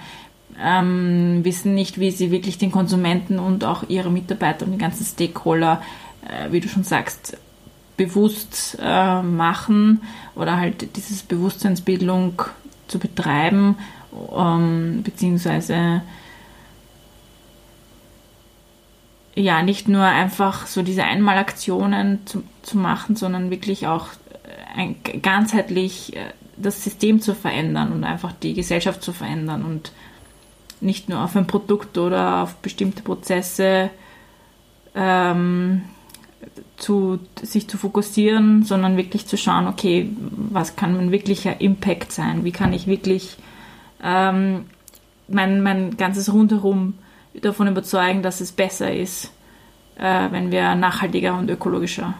ähm, 0.61 1.39
wissen 1.43 1.73
nicht, 1.73 1.99
wie 1.99 2.11
sie 2.11 2.31
wirklich 2.31 2.57
den 2.57 2.71
Konsumenten 2.71 3.39
und 3.39 3.65
auch 3.65 3.83
ihre 3.89 4.11
Mitarbeiter 4.11 4.65
und 4.65 4.73
die 4.73 4.77
ganzen 4.77 5.05
Stakeholder, 5.05 5.81
äh, 6.27 6.51
wie 6.51 6.59
du 6.59 6.67
schon 6.67 6.83
sagst, 6.83 7.37
bewusst 7.97 8.77
äh, 8.81 9.21
machen 9.21 10.01
oder 10.35 10.57
halt 10.57 10.95
dieses 10.95 11.23
Bewusstseinsbildung 11.23 12.41
zu 12.87 12.99
betreiben, 12.99 13.77
ähm, 14.35 15.01
beziehungsweise 15.03 16.01
ja, 19.35 19.63
nicht 19.63 19.87
nur 19.87 20.03
einfach 20.03 20.67
so 20.67 20.83
diese 20.83 21.03
Einmalaktionen 21.03 22.25
zu, 22.25 22.43
zu 22.61 22.77
machen, 22.77 23.15
sondern 23.15 23.49
wirklich 23.49 23.87
auch 23.87 24.07
äh, 24.07 24.79
ein, 24.79 24.95
ganzheitlich 25.21 26.15
äh, 26.15 26.19
das 26.57 26.83
System 26.83 27.19
zu 27.19 27.33
verändern 27.33 27.91
und 27.91 28.03
einfach 28.03 28.31
die 28.31 28.53
Gesellschaft 28.53 29.01
zu 29.01 29.11
verändern 29.11 29.63
und 29.63 29.91
nicht 30.81 31.09
nur 31.09 31.23
auf 31.23 31.35
ein 31.35 31.47
Produkt 31.47 31.97
oder 31.97 32.43
auf 32.43 32.55
bestimmte 32.55 33.01
Prozesse 33.01 33.89
ähm, 34.93 35.83
zu, 36.77 37.19
sich 37.41 37.67
zu 37.67 37.77
fokussieren, 37.77 38.63
sondern 38.63 38.97
wirklich 38.97 39.25
zu 39.25 39.37
schauen, 39.37 39.67
okay, 39.67 40.09
was 40.51 40.75
kann 40.75 40.95
mein 40.95 41.11
wirklicher 41.11 41.61
Impact 41.61 42.11
sein? 42.11 42.43
Wie 42.43 42.51
kann 42.51 42.73
ich 42.73 42.85
wirklich 42.85 43.37
ähm, 44.03 44.65
mein, 45.27 45.63
mein 45.63 45.97
ganzes 45.97 46.31
Rundherum 46.31 46.95
davon 47.41 47.67
überzeugen, 47.67 48.23
dass 48.23 48.41
es 48.41 48.51
besser 48.51 48.93
ist, 48.93 49.31
äh, 49.97 50.31
wenn 50.31 50.51
wir 50.51 50.75
nachhaltiger 50.75 51.37
und 51.37 51.49
ökologischer 51.49 52.13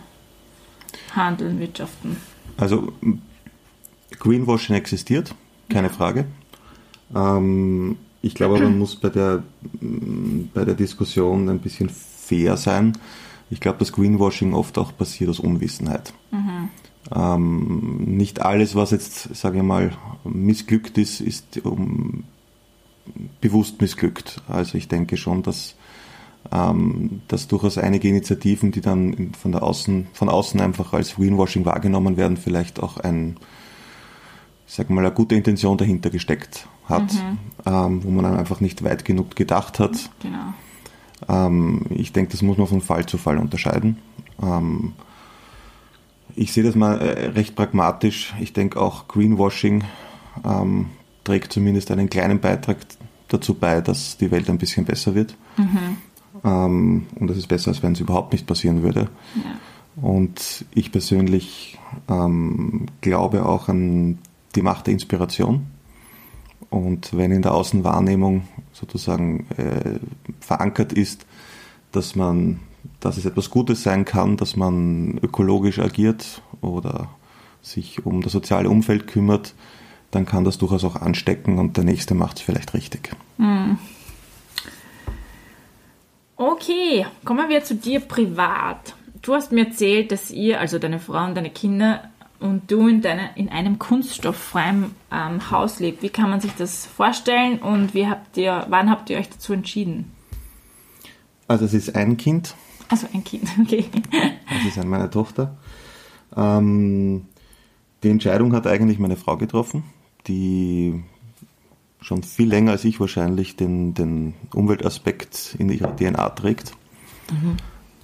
handeln, 1.15 1.60
wirtschaften. 1.60 2.17
Also 2.58 2.93
Greenwashing 4.20 4.75
existiert, 4.75 5.34
keine 5.70 5.88
ja. 5.88 5.93
Frage. 5.93 6.25
Ähm, 7.15 7.98
ich 8.22 8.36
glaube, 8.36 8.60
man 8.60 8.77
muss 8.77 8.96
bei 8.96 9.10
der, 9.10 9.43
bei 10.53 10.65
der 10.65 10.75
Diskussion 10.75 11.50
ein 11.50 11.60
bisschen 11.60 11.89
fair 11.89 12.58
sein. 12.58 12.98
ich 13.50 13.60
glaube, 13.60 13.79
dass 13.79 13.91
Greenwashing 13.91 14.53
oft 14.53 14.77
auch 14.77 14.96
passiert 14.96 15.29
aus 15.29 15.39
Unwissenheit. 15.39 16.13
Mhm. 16.32 16.70
Ähm, 17.13 17.98
nicht 18.15 18.41
alles, 18.41 18.75
was 18.75 18.91
jetzt, 18.91 19.36
sage 19.36 19.58
ich 19.58 19.63
mal, 19.63 19.91
missglückt 20.24 20.98
ist, 20.98 21.20
ist 21.20 21.60
um, 21.65 22.24
bewusst 23.41 23.81
missglückt. 23.81 24.41
Also 24.48 24.77
ich 24.77 24.88
denke 24.88 25.17
schon, 25.17 25.43
dass, 25.43 25.75
ähm, 26.51 27.22
dass 27.27 27.48
durchaus 27.48 27.77
einige 27.77 28.07
Initiativen, 28.07 28.72
die 28.72 28.81
dann 28.81 29.33
von, 29.39 29.51
der 29.51 29.63
Außen, 29.63 30.07
von 30.13 30.29
außen 30.29 30.62
einfach 30.62 30.93
als 30.93 31.15
Greenwashing 31.15 31.65
wahrgenommen 31.65 32.17
werden, 32.17 32.38
vielleicht 32.38 32.81
auch 32.81 32.98
ein, 32.98 33.38
sag 34.65 34.89
mal, 34.89 35.05
eine 35.05 35.13
gute 35.13 35.36
Intention 35.36 35.77
dahinter 35.77 36.10
gesteckt 36.10 36.67
hat, 36.86 37.13
mhm. 37.13 37.38
ähm, 37.65 38.03
wo 38.03 38.10
man 38.10 38.24
dann 38.24 38.38
einfach 38.38 38.60
nicht 38.60 38.83
weit 38.83 39.05
genug 39.05 39.36
gedacht 39.36 39.79
hat. 39.79 40.10
Genau. 40.22 40.53
Ähm, 41.27 41.86
ich 41.89 42.12
denke, 42.13 42.31
das 42.31 42.41
muss 42.41 42.57
man 42.57 42.67
von 42.67 42.81
Fall 42.81 43.05
zu 43.05 43.17
Fall 43.17 43.38
unterscheiden. 43.38 43.98
Ähm, 44.41 44.93
ich 46.36 46.51
sehe 46.51 46.63
das 46.63 46.75
mal 46.75 47.00
äh, 47.00 47.27
recht 47.27 47.55
pragmatisch. 47.55 48.33
Ich 48.39 48.53
denke 48.53 48.81
auch 48.81 49.07
Greenwashing 49.07 49.83
ähm, 50.43 50.88
trägt 51.23 51.53
zumindest 51.53 51.91
einen 51.91 52.09
kleinen 52.09 52.39
Beitrag 52.39 52.77
dazu 53.27 53.53
bei, 53.53 53.81
dass 53.81 54.17
die 54.17 54.31
Welt 54.31 54.49
ein 54.49 54.57
bisschen 54.57 54.85
besser 54.85 55.15
wird. 55.15 55.35
Mhm. 55.57 55.97
Ähm, 56.43 57.07
und 57.15 57.27
das 57.27 57.37
ist 57.37 57.47
besser, 57.47 57.69
als 57.69 57.83
wenn 57.83 57.93
es 57.93 57.99
überhaupt 57.99 58.33
nicht 58.33 58.47
passieren 58.47 58.83
würde. 58.83 59.09
Ja. 59.35 60.01
Und 60.01 60.65
ich 60.73 60.91
persönlich 60.91 61.79
ähm, 62.09 62.87
glaube 63.01 63.45
auch 63.45 63.69
an 63.69 64.17
die 64.55 64.61
Macht 64.61 64.87
der 64.87 64.93
Inspiration. 64.93 65.67
Und 66.69 67.15
wenn 67.15 67.31
in 67.31 67.43
der 67.43 67.53
Außenwahrnehmung 67.53 68.47
sozusagen 68.71 69.45
äh, 69.57 69.99
verankert 70.39 70.93
ist, 70.93 71.25
dass 71.91 72.15
man 72.15 72.59
dass 72.99 73.17
es 73.17 73.25
etwas 73.25 73.49
Gutes 73.49 73.83
sein 73.83 74.05
kann, 74.05 74.37
dass 74.37 74.55
man 74.55 75.17
ökologisch 75.21 75.79
agiert 75.79 76.41
oder 76.61 77.09
sich 77.61 78.05
um 78.05 78.21
das 78.21 78.33
soziale 78.33 78.69
Umfeld 78.69 79.07
kümmert, 79.07 79.55
dann 80.15 80.25
kann 80.25 80.43
das 80.43 80.58
durchaus 80.58 80.84
auch 80.84 80.96
anstecken 80.96 81.60
und 81.60 81.77
der 81.77 81.84
Nächste 81.84 82.13
macht 82.13 82.38
es 82.38 82.43
vielleicht 82.43 82.74
richtig. 82.74 83.15
Hm. 83.38 83.77
Okay, 86.36 87.05
kommen 87.25 87.50
wir 87.50 87.63
zu 87.63 87.75
dir 87.75 88.00
privat. 88.00 88.96
Du 89.22 89.34
hast 89.34 89.51
mir 89.51 89.67
erzählt, 89.67 90.12
dass 90.12 90.32
ihr, 90.32 90.60
also 90.60 90.79
deine 90.79 91.00
Frau 91.00 91.24
und 91.25 91.36
deine 91.36 91.50
Kinder 91.50 92.10
und 92.39 92.70
du 92.70 92.88
in, 92.88 93.01
deine, 93.01 93.29
in 93.36 93.50
einem 93.50 93.79
kunststofffreien 93.79 94.93
ähm, 95.12 95.50
Haus 95.50 95.79
lebt. 95.79 96.03
Wie 96.03 96.10
kann 96.10 96.29
man 96.29 96.41
sich 96.41 96.51
das 96.58 96.86
vorstellen 96.86 97.60
und 97.60 97.93
wie 97.93 98.08
habt 98.08 98.36
ihr, 98.36 98.65
wann 98.70 98.89
habt 98.89 99.10
ihr 99.10 99.17
euch 99.17 99.29
dazu 99.29 99.53
entschieden? 99.53 100.12
Also 101.48 101.65
es 101.65 101.74
ist 101.74 101.96
ein 101.96 102.17
Kind, 102.17 102.55
also 102.89 103.08
ein 103.13 103.24
Kind, 103.24 103.48
okay. 103.62 103.86
Das 104.12 104.65
ist 104.67 104.77
an 104.77 104.89
meine 104.89 105.10
Tochter. 105.10 105.58
Ähm, 106.36 107.27
die 108.03 108.10
Entscheidung 108.10 108.53
hat 108.53 108.67
eigentlich 108.67 109.00
meine 109.00 109.15
Frau 109.15 109.38
getroffen, 109.38 109.84
die 110.27 111.03
schon 112.01 112.23
viel 112.23 112.49
länger 112.49 112.71
als 112.71 112.85
ich 112.85 112.99
wahrscheinlich 112.99 113.55
den, 113.55 113.93
den 113.93 114.33
Umweltaspekt 114.53 115.55
in 115.57 115.69
ihrer 115.69 115.95
DNA 115.95 116.29
trägt. 116.31 116.73
Mhm. 117.31 117.57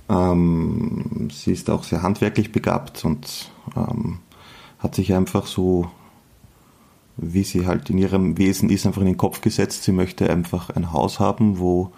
Ähm, 0.10 1.30
sie 1.32 1.52
ist 1.52 1.70
auch 1.70 1.84
sehr 1.84 2.02
handwerklich 2.02 2.52
begabt 2.52 3.06
und 3.06 3.52
ähm, 3.76 4.20
hat 4.80 4.96
sich 4.96 5.14
einfach 5.14 5.46
so, 5.46 5.92
wie 7.18 7.44
sie 7.44 7.68
halt 7.68 7.90
in 7.90 7.98
ihrem 7.98 8.38
Wesen 8.38 8.70
ist, 8.70 8.86
einfach 8.86 9.02
in 9.02 9.08
den 9.08 9.18
Kopf 9.18 9.42
gesetzt. 9.42 9.84
Sie 9.84 9.92
möchte 9.92 10.30
einfach 10.30 10.70
ein 10.70 10.94
Haus 10.94 11.20
haben, 11.20 11.60
wo 11.60 11.92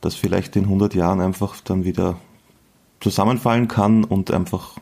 das 0.00 0.14
vielleicht 0.14 0.56
in 0.56 0.64
100 0.64 0.94
Jahren 0.94 1.20
einfach 1.20 1.60
dann 1.60 1.84
wieder 1.84 2.16
zusammenfallen 3.00 3.68
kann 3.68 4.04
und 4.04 4.30
einfach 4.30 4.76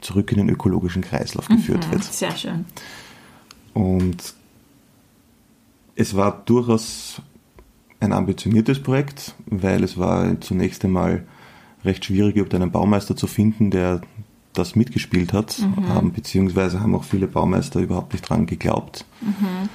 zurück 0.00 0.32
in 0.32 0.38
den 0.38 0.48
ökologischen 0.50 1.02
Kreislauf 1.02 1.48
geführt 1.48 1.86
mhm, 1.86 1.92
wird. 1.92 2.04
Sehr 2.04 2.36
schön. 2.36 2.66
Und 3.74 4.34
es 5.96 6.16
war 6.16 6.42
durchaus 6.44 7.20
ein 8.00 8.12
ambitioniertes 8.12 8.82
Projekt, 8.82 9.34
weil 9.46 9.82
es 9.84 9.98
war 9.98 10.40
zunächst 10.40 10.84
einmal 10.84 11.24
recht 11.84 12.04
schwierig, 12.04 12.36
überhaupt 12.36 12.54
einen 12.54 12.70
Baumeister 12.70 13.16
zu 13.16 13.26
finden, 13.26 13.70
der 13.70 14.00
das 14.52 14.76
mitgespielt 14.76 15.32
hat, 15.32 15.58
mhm. 15.58 15.84
ähm, 15.90 16.12
beziehungsweise 16.12 16.80
haben 16.80 16.94
auch 16.94 17.04
viele 17.04 17.26
Baumeister 17.26 17.80
überhaupt 17.80 18.12
nicht 18.12 18.28
dran 18.28 18.46
geglaubt. 18.46 19.04
Mhm. 19.20 19.68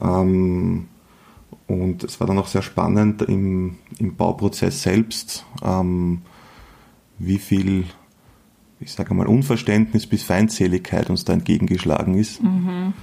Ähm, 0.00 0.88
und 1.66 2.02
es 2.04 2.18
war 2.18 2.26
dann 2.26 2.38
auch 2.38 2.48
sehr 2.48 2.62
spannend 2.62 3.22
im, 3.22 3.76
im 3.98 4.16
Bauprozess 4.16 4.82
selbst, 4.82 5.44
ähm, 5.62 6.22
wie 7.18 7.38
viel, 7.38 7.84
ich 8.80 8.92
sage 8.92 9.14
mal, 9.14 9.26
Unverständnis 9.26 10.06
bis 10.06 10.22
Feindseligkeit 10.22 11.10
uns 11.10 11.24
da 11.24 11.34
entgegengeschlagen 11.34 12.14
ist, 12.14 12.42
mhm. 12.42 12.94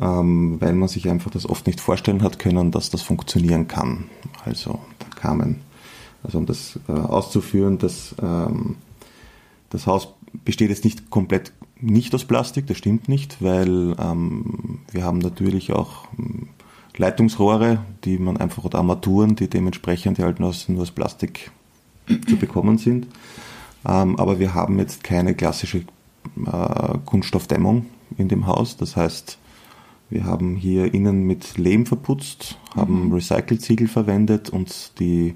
Ähm, 0.00 0.60
weil 0.60 0.74
man 0.74 0.88
sich 0.88 1.08
einfach 1.08 1.30
das 1.30 1.48
oft 1.48 1.66
nicht 1.66 1.80
vorstellen 1.80 2.22
hat 2.22 2.38
können, 2.38 2.70
dass 2.70 2.90
das 2.90 3.02
funktionieren 3.02 3.68
kann. 3.68 4.04
Also 4.44 4.80
da 4.98 5.06
kamen, 5.14 5.60
also 6.22 6.38
um 6.38 6.46
das 6.46 6.78
äh, 6.88 6.92
auszuführen, 6.92 7.78
dass 7.78 8.14
ähm, 8.22 8.76
das 9.70 9.86
Haus 9.86 10.08
besteht 10.44 10.70
jetzt 10.70 10.84
nicht 10.84 11.10
komplett 11.10 11.52
nicht 11.80 12.14
aus 12.14 12.24
Plastik, 12.24 12.66
das 12.66 12.78
stimmt 12.78 13.08
nicht, 13.08 13.42
weil 13.42 13.94
ähm, 13.98 14.80
wir 14.90 15.04
haben 15.04 15.18
natürlich 15.18 15.72
auch 15.72 16.06
ähm, 16.18 16.48
Leitungsrohre, 16.96 17.80
die 18.04 18.18
man 18.18 18.38
einfach 18.38 18.64
oder 18.64 18.78
Armaturen, 18.78 19.36
die 19.36 19.48
dementsprechend 19.48 20.18
halt 20.18 20.40
nur 20.40 20.50
aus, 20.50 20.68
nur 20.68 20.82
aus 20.82 20.90
Plastik 20.90 21.50
zu 22.28 22.36
bekommen 22.36 22.78
sind. 22.78 23.06
Ähm, 23.86 24.18
aber 24.18 24.38
wir 24.38 24.54
haben 24.54 24.78
jetzt 24.78 25.04
keine 25.04 25.34
klassische 25.34 25.78
äh, 26.46 26.98
Kunststoffdämmung 27.04 27.86
in 28.16 28.28
dem 28.28 28.46
Haus. 28.46 28.76
Das 28.76 28.96
heißt, 28.96 29.38
wir 30.08 30.24
haben 30.24 30.56
hier 30.56 30.94
innen 30.94 31.24
mit 31.26 31.58
Lehm 31.58 31.86
verputzt, 31.86 32.58
haben 32.74 33.06
mhm. 33.06 33.12
Recycle-Ziegel 33.12 33.88
verwendet 33.88 34.50
und 34.50 34.98
die, 35.00 35.34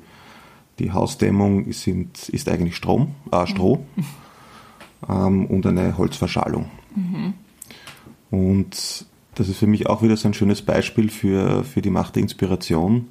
die 0.79 0.93
Hausdämmung 0.93 1.73
sind, 1.73 2.29
ist 2.29 2.49
eigentlich 2.49 2.77
Strom, 2.77 3.15
äh, 3.33 3.47
Stroh 3.47 3.85
mhm. 3.97 4.05
ähm, 5.09 5.47
und 5.47 5.67
eine 5.67 5.99
Holzverschalung. 5.99 6.71
Mhm. 6.95 7.35
Und 8.31 9.07
das 9.35 9.49
ist 9.49 9.59
für 9.59 9.67
mich 9.67 9.89
auch 9.89 10.03
wieder 10.03 10.17
so 10.17 10.29
ein 10.29 10.35
schönes 10.35 10.63
Beispiel 10.63 11.09
für, 11.09 11.65
für 11.65 11.83
die 11.83 11.91
Macht 11.91 12.17
der 12.17 12.23
Inspiration, 12.23 13.09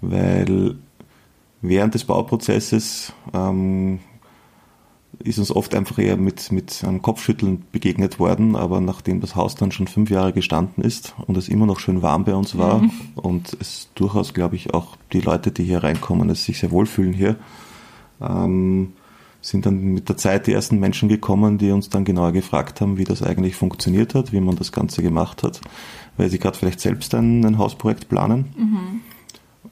weil 0.00 0.76
während 1.60 1.94
des 1.94 2.04
Bauprozesses 2.04 3.12
ähm, 3.34 4.00
ist 5.24 5.38
uns 5.38 5.54
oft 5.54 5.74
einfach 5.74 5.98
eher 5.98 6.16
mit, 6.16 6.52
mit 6.52 6.84
einem 6.84 7.02
Kopfschütteln 7.02 7.64
begegnet 7.72 8.18
worden, 8.18 8.54
aber 8.54 8.80
nachdem 8.80 9.20
das 9.20 9.34
Haus 9.34 9.54
dann 9.54 9.72
schon 9.72 9.88
fünf 9.88 10.10
Jahre 10.10 10.32
gestanden 10.32 10.84
ist 10.84 11.14
und 11.26 11.36
es 11.36 11.48
immer 11.48 11.66
noch 11.66 11.80
schön 11.80 12.02
warm 12.02 12.24
bei 12.24 12.34
uns 12.34 12.56
war 12.56 12.82
mhm. 12.82 12.90
und 13.16 13.56
es 13.60 13.88
durchaus, 13.94 14.32
glaube 14.32 14.56
ich, 14.56 14.74
auch 14.74 14.96
die 15.12 15.20
Leute, 15.20 15.50
die 15.50 15.64
hier 15.64 15.82
reinkommen, 15.82 16.30
es 16.30 16.44
sich 16.44 16.58
sehr 16.58 16.70
wohlfühlen 16.70 17.12
hier, 17.12 17.36
ähm, 18.20 18.92
sind 19.40 19.66
dann 19.66 19.80
mit 19.80 20.08
der 20.08 20.16
Zeit 20.16 20.46
die 20.46 20.52
ersten 20.52 20.78
Menschen 20.78 21.08
gekommen, 21.08 21.58
die 21.58 21.70
uns 21.70 21.88
dann 21.88 22.04
genauer 22.04 22.32
gefragt 22.32 22.80
haben, 22.80 22.98
wie 22.98 23.04
das 23.04 23.22
eigentlich 23.22 23.56
funktioniert 23.56 24.14
hat, 24.14 24.32
wie 24.32 24.40
man 24.40 24.56
das 24.56 24.72
Ganze 24.72 25.02
gemacht 25.02 25.42
hat, 25.42 25.60
weil 26.16 26.28
sie 26.28 26.38
gerade 26.38 26.56
vielleicht 26.56 26.80
selbst 26.80 27.14
ein, 27.14 27.44
ein 27.44 27.58
Hausprojekt 27.58 28.08
planen. 28.08 28.52
Mhm. 28.56 29.00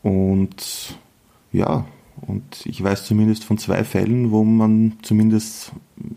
Und 0.02 0.96
ja, 1.52 1.84
und 2.20 2.64
ich 2.64 2.82
weiß 2.82 3.04
zumindest 3.04 3.44
von 3.44 3.58
zwei 3.58 3.84
Fällen, 3.84 4.30
wo 4.30 4.44
man 4.44 4.94
zumindest 5.02 5.72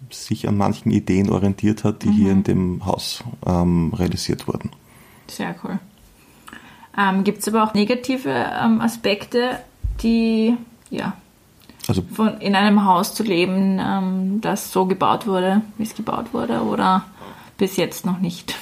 sich 0.09 0.47
an 0.47 0.57
manchen 0.57 0.91
Ideen 0.91 1.29
orientiert 1.29 1.83
hat, 1.83 2.03
die 2.03 2.09
mhm. 2.09 2.13
hier 2.13 2.31
in 2.31 2.43
dem 2.43 2.85
Haus 2.85 3.23
ähm, 3.45 3.93
realisiert 3.93 4.47
wurden. 4.47 4.71
Sehr 5.27 5.55
cool. 5.63 5.79
Ähm, 6.97 7.23
Gibt 7.23 7.39
es 7.39 7.47
aber 7.47 7.63
auch 7.63 7.73
negative 7.73 8.29
ähm, 8.29 8.81
Aspekte, 8.81 9.59
die 10.01 10.55
ja 10.89 11.13
also, 11.87 12.03
von, 12.11 12.39
in 12.39 12.55
einem 12.55 12.85
Haus 12.85 13.13
zu 13.13 13.23
leben, 13.23 13.79
ähm, 13.79 14.41
das 14.41 14.71
so 14.71 14.85
gebaut 14.85 15.27
wurde, 15.27 15.61
wie 15.77 15.83
es 15.83 15.95
gebaut 15.95 16.33
wurde, 16.33 16.61
oder 16.61 17.05
bis 17.57 17.77
jetzt 17.77 18.05
noch 18.05 18.19
nicht? 18.19 18.55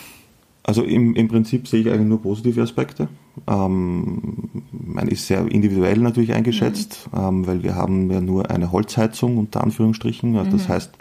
Also 0.64 0.84
im, 0.84 1.16
im 1.16 1.28
Prinzip 1.28 1.68
sehe 1.68 1.82
ich 1.82 1.90
eigentlich 1.90 2.08
nur 2.08 2.22
positive 2.22 2.62
Aspekte. 2.62 3.08
Ähm, 3.48 4.50
man 4.72 5.08
ist 5.08 5.28
sehr 5.28 5.46
individuell 5.52 5.98
natürlich 6.00 6.34
eingeschätzt, 6.34 7.10
mhm. 7.12 7.20
ähm, 7.20 7.48
weil 7.48 7.64
wir 7.64 7.76
haben 7.76 8.10
ja 8.12 8.22
nur 8.22 8.50
eine 8.50 8.72
Holzheizung 8.72 9.38
unter 9.38 9.62
Anführungsstrichen. 9.62 10.36
Also 10.36 10.52
mhm. 10.52 10.58
Das 10.58 10.70
heißt, 10.70 10.92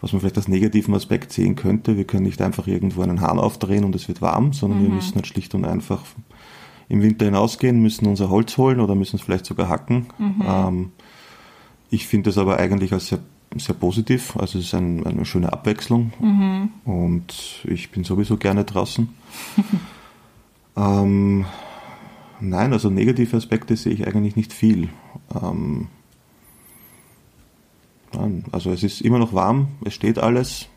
was 0.00 0.12
man 0.12 0.20
vielleicht 0.20 0.36
als 0.36 0.48
negativen 0.48 0.94
Aspekt 0.94 1.32
sehen 1.32 1.56
könnte, 1.56 1.96
wir 1.96 2.04
können 2.04 2.24
nicht 2.24 2.42
einfach 2.42 2.66
irgendwo 2.66 3.02
einen 3.02 3.20
Hahn 3.20 3.38
aufdrehen 3.38 3.84
und 3.84 3.94
es 3.94 4.06
wird 4.06 4.20
warm, 4.20 4.52
sondern 4.52 4.80
mhm. 4.80 4.82
wir 4.84 4.94
müssen 4.94 5.14
halt 5.14 5.26
schlicht 5.26 5.54
und 5.54 5.64
einfach 5.64 6.02
im 6.88 7.02
Winter 7.02 7.24
hinausgehen, 7.24 7.80
müssen 7.80 8.06
unser 8.06 8.28
Holz 8.28 8.56
holen 8.58 8.80
oder 8.80 8.94
müssen 8.94 9.16
es 9.16 9.22
vielleicht 9.22 9.46
sogar 9.46 9.68
hacken. 9.68 10.06
Mhm. 10.18 10.42
Ähm, 10.46 10.92
ich 11.90 12.06
finde 12.06 12.30
das 12.30 12.38
aber 12.38 12.58
eigentlich 12.58 12.92
als 12.92 13.08
sehr, 13.08 13.20
sehr 13.56 13.74
positiv. 13.74 14.36
Also 14.36 14.58
es 14.58 14.66
ist 14.66 14.74
ein, 14.74 15.06
eine 15.06 15.24
schöne 15.24 15.52
Abwechslung 15.52 16.12
mhm. 16.20 16.70
und 16.84 17.64
ich 17.64 17.90
bin 17.90 18.04
sowieso 18.04 18.36
gerne 18.36 18.64
draußen. 18.64 19.08
ähm, 20.76 21.46
nein, 22.48 22.72
also 22.72 22.90
negative 22.90 23.36
Aspekte 23.36 23.76
sehe 23.76 23.92
ich 23.92 24.06
eigentlich 24.06 24.36
nicht 24.36 24.52
viel. 24.52 24.88
Ähm, 25.34 25.88
Also 28.52 28.70
es 28.70 28.82
ist 28.82 29.00
immer 29.00 29.18
noch 29.18 29.32
warm, 29.32 29.68
es 29.84 29.94
steht 29.94 30.18
alles. 30.18 30.68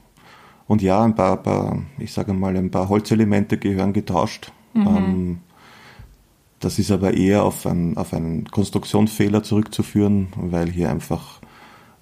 Und 0.68 0.82
ja, 0.82 1.04
ein 1.04 1.16
paar, 1.16 1.38
paar 1.38 1.82
ich 1.98 2.12
sage 2.12 2.34
mal, 2.34 2.56
ein 2.58 2.72
paar 2.72 2.90
Holzelemente 2.90 3.58
gehören 3.58 3.94
getauscht. 3.94 4.52
Mhm. 4.74 4.88
Ähm, 4.88 5.38
das 6.60 6.80
ist 6.80 6.92
aber 6.92 7.14
eher 7.14 7.44
auf, 7.44 7.66
ein, 7.66 7.98
auf 7.98 8.14
einen 8.14 8.50
Konstruktionsfehler 8.50 9.44
zurückzuführen, 9.44 10.30
weil 10.36 10.70
hier 10.70 10.90
einfach 10.90 11.40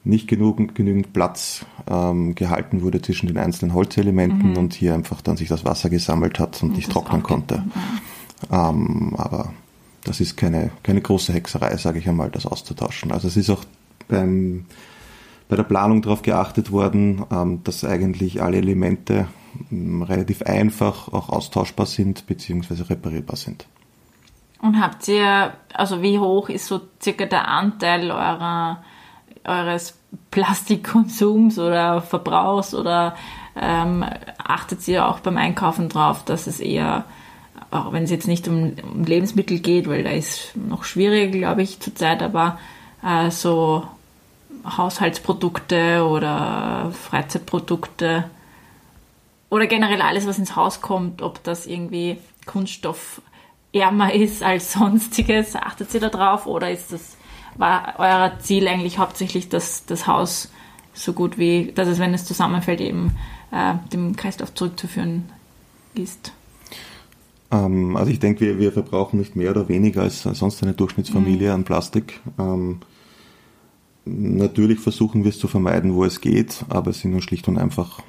nicht 0.05 0.27
genug, 0.27 0.75
genügend 0.75 1.13
Platz 1.13 1.65
ähm, 1.87 2.35
gehalten 2.35 2.81
wurde 2.81 3.01
zwischen 3.01 3.27
den 3.27 3.37
einzelnen 3.37 3.73
Holzelementen 3.73 4.51
mhm. 4.51 4.57
und 4.57 4.73
hier 4.73 4.93
einfach 4.93 5.21
dann 5.21 5.35
sich 5.35 5.49
das 5.49 5.65
Wasser 5.65 5.89
gesammelt 5.89 6.39
hat 6.39 6.61
und, 6.63 6.69
und 6.69 6.75
nicht 6.77 6.91
trocknen 6.91 7.23
konnte. 7.23 7.65
Ähm, 8.51 9.13
aber 9.17 9.53
das 10.03 10.19
ist 10.19 10.37
keine, 10.37 10.71
keine 10.83 11.01
große 11.01 11.33
Hexerei, 11.33 11.75
sage 11.77 11.99
ich 11.99 12.07
einmal, 12.07 12.29
das 12.29 12.45
auszutauschen. 12.45 13.11
Also 13.11 13.27
es 13.27 13.37
ist 13.37 13.49
auch 13.49 13.63
beim, 14.07 14.65
bei 15.49 15.55
der 15.55 15.63
Planung 15.63 16.01
darauf 16.01 16.21
geachtet 16.21 16.71
worden, 16.71 17.25
ähm, 17.31 17.63
dass 17.63 17.83
eigentlich 17.83 18.41
alle 18.41 18.57
Elemente 18.57 19.27
ähm, 19.71 20.01
relativ 20.01 20.41
einfach 20.43 21.11
auch 21.11 21.29
austauschbar 21.29 21.85
sind 21.85 22.27
bzw. 22.27 22.83
reparierbar 22.83 23.35
sind. 23.35 23.65
Und 24.61 24.79
habt 24.81 25.07
ihr, 25.07 25.53
also 25.73 26.01
wie 26.01 26.17
hoch 26.19 26.49
ist 26.49 26.67
so 26.67 26.81
circa 27.01 27.25
der 27.25 27.47
Anteil 27.47 28.09
eurer, 28.09 28.83
eures 29.43 29.97
Plastikkonsums 30.31 31.59
oder 31.59 32.01
Verbrauchs 32.01 32.73
oder 32.73 33.15
ähm, 33.55 34.03
achtet 34.37 34.87
ihr 34.87 35.07
auch 35.07 35.19
beim 35.19 35.37
Einkaufen 35.37 35.89
drauf, 35.89 36.23
dass 36.25 36.47
es 36.47 36.59
eher, 36.59 37.05
auch 37.71 37.91
wenn 37.91 38.03
es 38.03 38.11
jetzt 38.11 38.27
nicht 38.27 38.47
um, 38.47 38.73
um 38.83 39.03
Lebensmittel 39.03 39.59
geht, 39.59 39.87
weil 39.87 40.03
da 40.03 40.11
ist 40.11 40.55
noch 40.55 40.83
schwieriger, 40.83 41.37
glaube 41.37 41.61
ich, 41.61 41.79
zurzeit, 41.79 42.21
aber 42.21 42.59
äh, 43.03 43.29
so 43.31 43.87
Haushaltsprodukte 44.65 46.05
oder 46.05 46.91
Freizeitprodukte 46.91 48.25
oder 49.49 49.67
generell 49.67 50.01
alles, 50.01 50.27
was 50.27 50.39
ins 50.39 50.55
Haus 50.55 50.81
kommt, 50.81 51.21
ob 51.21 51.43
das 51.43 51.65
irgendwie 51.67 52.17
Kunststoff 52.45 53.21
ärmer 53.73 54.13
ist 54.13 54.43
als 54.43 54.73
sonstiges? 54.73 55.55
Achtet 55.55 55.93
ihr 55.93 55.99
da 55.99 56.09
drauf 56.09 56.47
oder 56.47 56.71
ist 56.71 56.91
das, 56.91 57.17
war 57.55 57.95
euer 57.97 58.33
Ziel 58.39 58.67
eigentlich 58.67 58.97
hauptsächlich, 58.97 59.49
dass 59.49 59.85
das 59.85 60.07
Haus 60.07 60.51
so 60.93 61.13
gut 61.13 61.37
wie, 61.37 61.71
dass 61.73 61.87
es, 61.87 61.99
wenn 61.99 62.13
es 62.13 62.25
zusammenfällt, 62.25 62.81
eben 62.81 63.17
äh, 63.51 63.75
dem 63.91 64.15
Kreislauf 64.15 64.53
zurückzuführen 64.53 65.29
ist? 65.93 66.31
Ähm, 67.51 67.95
also 67.95 68.11
ich 68.11 68.19
denke, 68.19 68.41
wir, 68.41 68.59
wir 68.59 68.71
verbrauchen 68.71 69.19
nicht 69.19 69.35
mehr 69.35 69.51
oder 69.51 69.69
weniger 69.69 70.01
als 70.01 70.23
sonst 70.23 70.63
eine 70.63 70.73
Durchschnittsfamilie 70.73 71.49
mhm. 71.49 71.55
an 71.55 71.63
Plastik. 71.63 72.19
Ähm, 72.39 72.79
natürlich 74.05 74.79
versuchen 74.79 75.23
wir 75.23 75.29
es 75.29 75.39
zu 75.39 75.47
vermeiden, 75.47 75.93
wo 75.93 76.05
es 76.05 76.21
geht, 76.21 76.65
aber 76.69 76.91
es 76.91 77.01
sind 77.01 77.11
nur 77.11 77.21
schlicht 77.21 77.47
und 77.47 77.57
einfach 77.57 78.01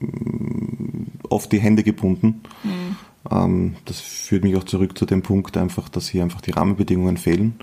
mm, 0.00 1.04
oft 1.28 1.50
die 1.52 1.60
Hände 1.60 1.82
gebunden. 1.82 2.42
Mhm. 2.64 2.96
Ähm, 3.30 3.76
das 3.84 4.00
führt 4.00 4.44
mich 4.44 4.56
auch 4.56 4.64
zurück 4.64 4.96
zu 4.96 5.06
dem 5.06 5.22
Punkt 5.22 5.56
einfach, 5.56 5.88
dass 5.88 6.08
hier 6.08 6.22
einfach 6.22 6.40
die 6.40 6.52
Rahmenbedingungen 6.52 7.16
fehlen. 7.16 7.56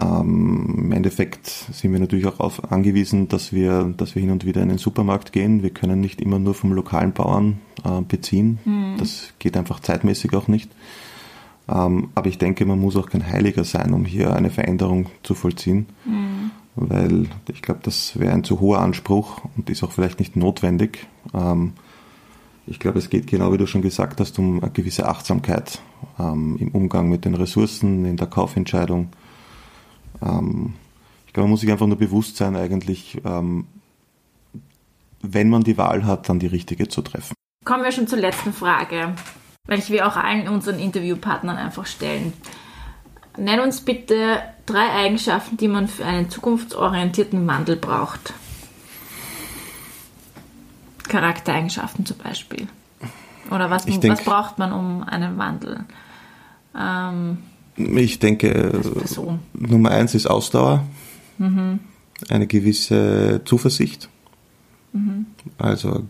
Ähm, 0.00 0.74
Im 0.78 0.92
Endeffekt 0.92 1.46
sind 1.46 1.92
wir 1.92 2.00
natürlich 2.00 2.26
auch 2.26 2.40
auf 2.40 2.72
angewiesen, 2.72 3.28
dass 3.28 3.52
wir, 3.52 3.92
dass 3.96 4.14
wir 4.14 4.22
hin 4.22 4.30
und 4.30 4.44
wieder 4.44 4.62
in 4.62 4.68
den 4.68 4.78
Supermarkt 4.78 5.32
gehen. 5.32 5.62
Wir 5.62 5.70
können 5.70 6.00
nicht 6.00 6.20
immer 6.20 6.38
nur 6.38 6.54
vom 6.54 6.72
lokalen 6.72 7.12
Bauern 7.12 7.58
äh, 7.84 8.00
beziehen. 8.00 8.58
Mhm. 8.64 8.96
Das 8.98 9.34
geht 9.38 9.56
einfach 9.56 9.80
zeitmäßig 9.80 10.32
auch 10.34 10.48
nicht. 10.48 10.70
Ähm, 11.68 12.08
aber 12.14 12.28
ich 12.28 12.38
denke, 12.38 12.66
man 12.66 12.80
muss 12.80 12.96
auch 12.96 13.08
kein 13.08 13.26
Heiliger 13.26 13.64
sein, 13.64 13.92
um 13.92 14.04
hier 14.04 14.34
eine 14.34 14.50
Veränderung 14.50 15.06
zu 15.22 15.34
vollziehen. 15.34 15.86
Mhm. 16.04 16.50
Weil 16.76 17.26
ich 17.52 17.62
glaube, 17.62 17.80
das 17.82 18.18
wäre 18.18 18.32
ein 18.32 18.42
zu 18.42 18.60
hoher 18.60 18.80
Anspruch 18.80 19.42
und 19.56 19.70
ist 19.70 19.84
auch 19.84 19.92
vielleicht 19.92 20.18
nicht 20.18 20.34
notwendig. 20.34 21.06
Ähm, 21.32 21.74
ich 22.66 22.80
glaube, 22.80 22.98
es 22.98 23.10
geht 23.10 23.26
genau 23.26 23.52
wie 23.52 23.58
du 23.58 23.66
schon 23.66 23.82
gesagt 23.82 24.20
hast, 24.20 24.38
um 24.38 24.62
eine 24.62 24.72
gewisse 24.72 25.06
Achtsamkeit 25.06 25.80
ähm, 26.18 26.56
im 26.58 26.68
Umgang 26.68 27.08
mit 27.08 27.26
den 27.26 27.34
Ressourcen, 27.34 28.04
in 28.06 28.16
der 28.16 28.26
Kaufentscheidung. 28.26 29.08
Ähm, 30.24 30.74
ich 31.26 31.32
glaube, 31.32 31.44
man 31.46 31.50
muss 31.50 31.60
sich 31.60 31.70
einfach 31.70 31.86
nur 31.86 31.98
bewusst 31.98 32.36
sein, 32.36 32.56
eigentlich, 32.56 33.20
ähm, 33.24 33.66
wenn 35.22 35.48
man 35.48 35.62
die 35.62 35.78
Wahl 35.78 36.04
hat, 36.04 36.28
dann 36.28 36.38
die 36.38 36.46
richtige 36.46 36.88
zu 36.88 37.02
treffen. 37.02 37.34
Kommen 37.64 37.82
wir 37.82 37.92
schon 37.92 38.06
zur 38.06 38.18
letzten 38.18 38.52
Frage, 38.52 39.14
welche 39.66 39.92
wir 39.92 40.06
auch 40.06 40.16
allen 40.16 40.48
unseren 40.48 40.78
Interviewpartnern 40.78 41.56
einfach 41.56 41.86
stellen. 41.86 42.32
Nenn 43.36 43.60
uns 43.60 43.80
bitte 43.80 44.42
drei 44.66 44.90
Eigenschaften, 44.90 45.56
die 45.56 45.68
man 45.68 45.88
für 45.88 46.04
einen 46.04 46.30
zukunftsorientierten 46.30 47.46
Wandel 47.46 47.76
braucht. 47.76 48.34
Charaktereigenschaften 51.08 52.06
zum 52.06 52.18
Beispiel? 52.18 52.68
Oder 53.50 53.70
was, 53.70 53.84
denk, 53.84 54.04
was 54.04 54.24
braucht 54.24 54.58
man 54.58 54.72
um 54.72 55.02
einen 55.02 55.36
Wandel? 55.36 55.84
Ähm, 56.78 57.38
ich 57.76 58.18
denke, 58.18 58.80
Nummer 59.52 59.90
eins 59.90 60.14
ist 60.14 60.26
Ausdauer, 60.26 60.84
mhm. 61.38 61.80
eine 62.28 62.46
gewisse 62.46 63.42
Zuversicht. 63.44 64.08
Mhm. 64.92 65.26
Also 65.58 66.04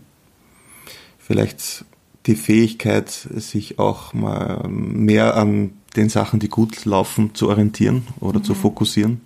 vielleicht 1.17 1.85
die 2.27 2.35
Fähigkeit, 2.35 3.09
sich 3.09 3.79
auch 3.79 4.13
mal 4.13 4.67
mehr 4.67 5.35
an 5.35 5.71
den 5.95 6.09
Sachen, 6.09 6.39
die 6.39 6.49
gut 6.49 6.85
laufen, 6.85 7.35
zu 7.35 7.49
orientieren 7.49 8.07
oder 8.19 8.39
mhm. 8.39 8.43
zu 8.43 8.53
fokussieren. 8.53 9.21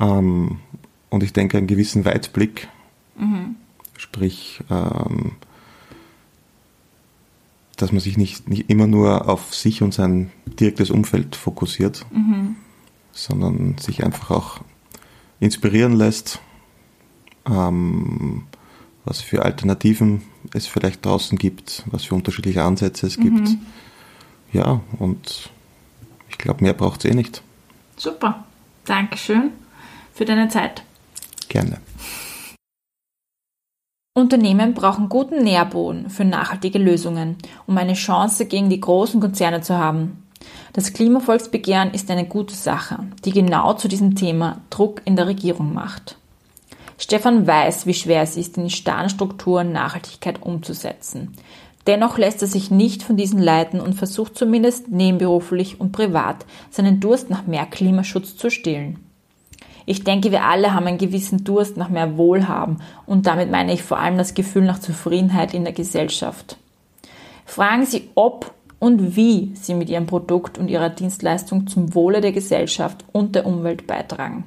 Ähm, 0.00 0.58
und 1.10 1.22
ich 1.22 1.32
denke, 1.32 1.58
einen 1.58 1.66
gewissen 1.66 2.04
Weitblick. 2.04 2.68
Mhm. 3.16 3.56
Sprich, 3.96 4.60
ähm, 4.70 5.32
dass 7.82 7.90
man 7.90 8.00
sich 8.00 8.16
nicht, 8.16 8.48
nicht 8.48 8.70
immer 8.70 8.86
nur 8.86 9.28
auf 9.28 9.52
sich 9.52 9.82
und 9.82 9.92
sein 9.92 10.30
direktes 10.46 10.90
Umfeld 10.90 11.34
fokussiert, 11.34 12.06
mhm. 12.12 12.54
sondern 13.10 13.76
sich 13.76 14.04
einfach 14.04 14.30
auch 14.30 14.60
inspirieren 15.40 15.94
lässt, 15.94 16.40
ähm, 17.44 18.44
was 19.04 19.20
für 19.20 19.44
Alternativen 19.44 20.22
es 20.54 20.68
vielleicht 20.68 21.04
draußen 21.04 21.36
gibt, 21.36 21.82
was 21.86 22.04
für 22.04 22.14
unterschiedliche 22.14 22.62
Ansätze 22.62 23.08
es 23.08 23.16
gibt. 23.16 23.48
Mhm. 23.48 23.58
Ja, 24.52 24.80
und 25.00 25.50
ich 26.28 26.38
glaube, 26.38 26.62
mehr 26.62 26.74
braucht 26.74 27.04
es 27.04 27.10
eh 27.10 27.14
nicht. 27.14 27.42
Super. 27.96 28.44
Dankeschön 28.84 29.50
für 30.14 30.24
deine 30.24 30.48
Zeit. 30.48 30.84
Gerne. 31.48 31.80
Unternehmen 34.14 34.74
brauchen 34.74 35.08
guten 35.08 35.42
Nährboden 35.42 36.10
für 36.10 36.26
nachhaltige 36.26 36.78
Lösungen, 36.78 37.38
um 37.66 37.78
eine 37.78 37.94
Chance 37.94 38.44
gegen 38.44 38.68
die 38.68 38.80
großen 38.80 39.22
Konzerne 39.22 39.62
zu 39.62 39.78
haben. 39.78 40.28
Das 40.74 40.92
Klimavolksbegehren 40.92 41.92
ist 41.94 42.10
eine 42.10 42.26
gute 42.26 42.54
Sache, 42.54 42.98
die 43.24 43.30
genau 43.30 43.72
zu 43.72 43.88
diesem 43.88 44.14
Thema 44.14 44.60
Druck 44.68 45.00
in 45.06 45.16
der 45.16 45.28
Regierung 45.28 45.72
macht. 45.72 46.18
Stefan 46.98 47.46
weiß, 47.46 47.86
wie 47.86 47.94
schwer 47.94 48.20
es 48.20 48.36
ist, 48.36 48.58
in 48.58 48.68
starren 48.68 49.08
Strukturen 49.08 49.72
Nachhaltigkeit 49.72 50.42
umzusetzen. 50.42 51.34
Dennoch 51.86 52.18
lässt 52.18 52.42
er 52.42 52.48
sich 52.48 52.70
nicht 52.70 53.02
von 53.02 53.16
diesen 53.16 53.40
leiten 53.40 53.80
und 53.80 53.94
versucht 53.94 54.36
zumindest 54.36 54.88
nebenberuflich 54.90 55.80
und 55.80 55.92
privat 55.92 56.44
seinen 56.70 57.00
Durst 57.00 57.30
nach 57.30 57.46
mehr 57.46 57.64
Klimaschutz 57.64 58.36
zu 58.36 58.50
stillen. 58.50 58.98
Ich 59.86 60.04
denke, 60.04 60.30
wir 60.30 60.44
alle 60.44 60.74
haben 60.74 60.86
einen 60.86 60.98
gewissen 60.98 61.44
Durst 61.44 61.76
nach 61.76 61.88
mehr 61.88 62.16
Wohlhaben 62.16 62.78
und 63.06 63.26
damit 63.26 63.50
meine 63.50 63.72
ich 63.72 63.82
vor 63.82 63.98
allem 63.98 64.18
das 64.18 64.34
Gefühl 64.34 64.64
nach 64.64 64.78
Zufriedenheit 64.78 65.54
in 65.54 65.64
der 65.64 65.72
Gesellschaft. 65.72 66.56
Fragen 67.44 67.84
Sie, 67.84 68.10
ob 68.14 68.52
und 68.78 69.16
wie 69.16 69.52
Sie 69.54 69.74
mit 69.74 69.88
Ihrem 69.88 70.06
Produkt 70.06 70.58
und 70.58 70.68
Ihrer 70.68 70.90
Dienstleistung 70.90 71.66
zum 71.66 71.94
Wohle 71.94 72.20
der 72.20 72.32
Gesellschaft 72.32 73.04
und 73.12 73.34
der 73.34 73.46
Umwelt 73.46 73.86
beitragen. 73.86 74.44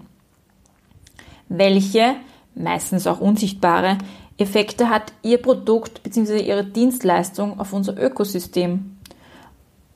Welche, 1.48 2.16
meistens 2.54 3.08
auch 3.08 3.20
unsichtbare, 3.20 3.98
Effekte 4.38 4.90
hat 4.90 5.14
Ihr 5.24 5.38
Produkt 5.42 6.04
bzw. 6.04 6.40
Ihre 6.40 6.66
Dienstleistung 6.66 7.60
auf 7.60 7.72
unser 7.72 7.98
Ökosystem? 7.98 8.98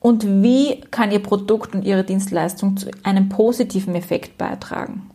Und 0.00 0.26
wie 0.42 0.80
kann 0.90 1.12
Ihr 1.12 1.22
Produkt 1.22 1.74
und 1.74 1.84
Ihre 1.84 2.04
Dienstleistung 2.04 2.78
zu 2.78 2.90
einem 3.02 3.28
positiven 3.28 3.94
Effekt 3.94 4.38
beitragen? 4.38 5.10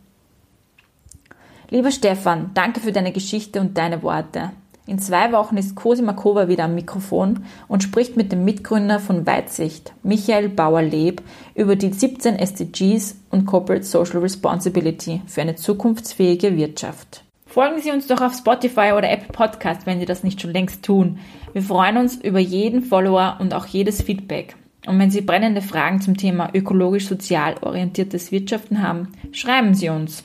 Lieber 1.76 1.92
Stefan, 1.92 2.52
danke 2.54 2.80
für 2.80 2.94
deine 2.94 3.12
Geschichte 3.12 3.60
und 3.60 3.78
deine 3.78 4.02
Worte. 4.02 4.52
In 4.88 4.98
zwei 4.98 5.34
Wochen 5.34 5.58
ist 5.58 5.76
Kosi 5.76 6.02
Makova 6.02 6.48
wieder 6.48 6.64
am 6.64 6.76
Mikrofon 6.76 7.44
und 7.68 7.84
spricht 7.84 8.16
mit 8.16 8.32
dem 8.32 8.46
Mitgründer 8.46 9.02
von 9.02 9.28
Weitsicht, 9.28 9.92
Michael 10.02 10.48
Bauer-Leb, 10.48 11.22
über 11.54 11.76
die 11.76 11.92
17 11.92 12.40
SDGs 12.40 13.18
und 13.30 13.46
Corporate 13.46 13.84
Social 13.84 14.20
Responsibility 14.20 15.22
für 15.28 15.42
eine 15.42 15.56
zukunftsfähige 15.56 16.56
Wirtschaft. 16.56 17.26
Folgen 17.46 17.82
Sie 17.82 17.92
uns 17.92 18.08
doch 18.08 18.22
auf 18.22 18.36
Spotify 18.36 18.94
oder 18.96 19.12
Apple 19.12 19.34
Podcast, 19.34 19.86
wenn 19.86 20.00
Sie 20.00 20.06
das 20.06 20.24
nicht 20.24 20.40
schon 20.40 20.54
längst 20.54 20.82
tun. 20.82 21.20
Wir 21.52 21.62
freuen 21.62 21.98
uns 21.98 22.16
über 22.16 22.40
jeden 22.40 22.84
Follower 22.84 23.36
und 23.42 23.54
auch 23.54 23.66
jedes 23.66 24.02
Feedback. 24.02 24.56
Und 24.88 24.98
wenn 24.98 25.12
Sie 25.12 25.20
brennende 25.20 25.62
Fragen 25.62 26.00
zum 26.00 26.16
Thema 26.16 26.52
ökologisch-sozial 26.54 27.56
orientiertes 27.60 28.32
Wirtschaften 28.32 28.82
haben, 28.82 29.12
schreiben 29.34 29.74
Sie 29.74 29.90
uns. 29.90 30.24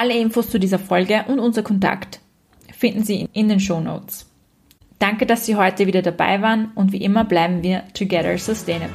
Alle 0.00 0.16
Infos 0.16 0.48
zu 0.48 0.60
dieser 0.60 0.78
Folge 0.78 1.24
und 1.26 1.40
unser 1.40 1.64
Kontakt 1.64 2.20
finden 2.72 3.02
Sie 3.02 3.28
in 3.32 3.48
den 3.48 3.58
Show 3.58 3.80
Notes. 3.80 4.30
Danke, 5.00 5.26
dass 5.26 5.44
Sie 5.44 5.56
heute 5.56 5.88
wieder 5.88 6.02
dabei 6.02 6.40
waren 6.40 6.70
und 6.76 6.92
wie 6.92 7.02
immer 7.02 7.24
bleiben 7.24 7.64
wir 7.64 7.82
together 7.94 8.38
sustainable. 8.38 8.94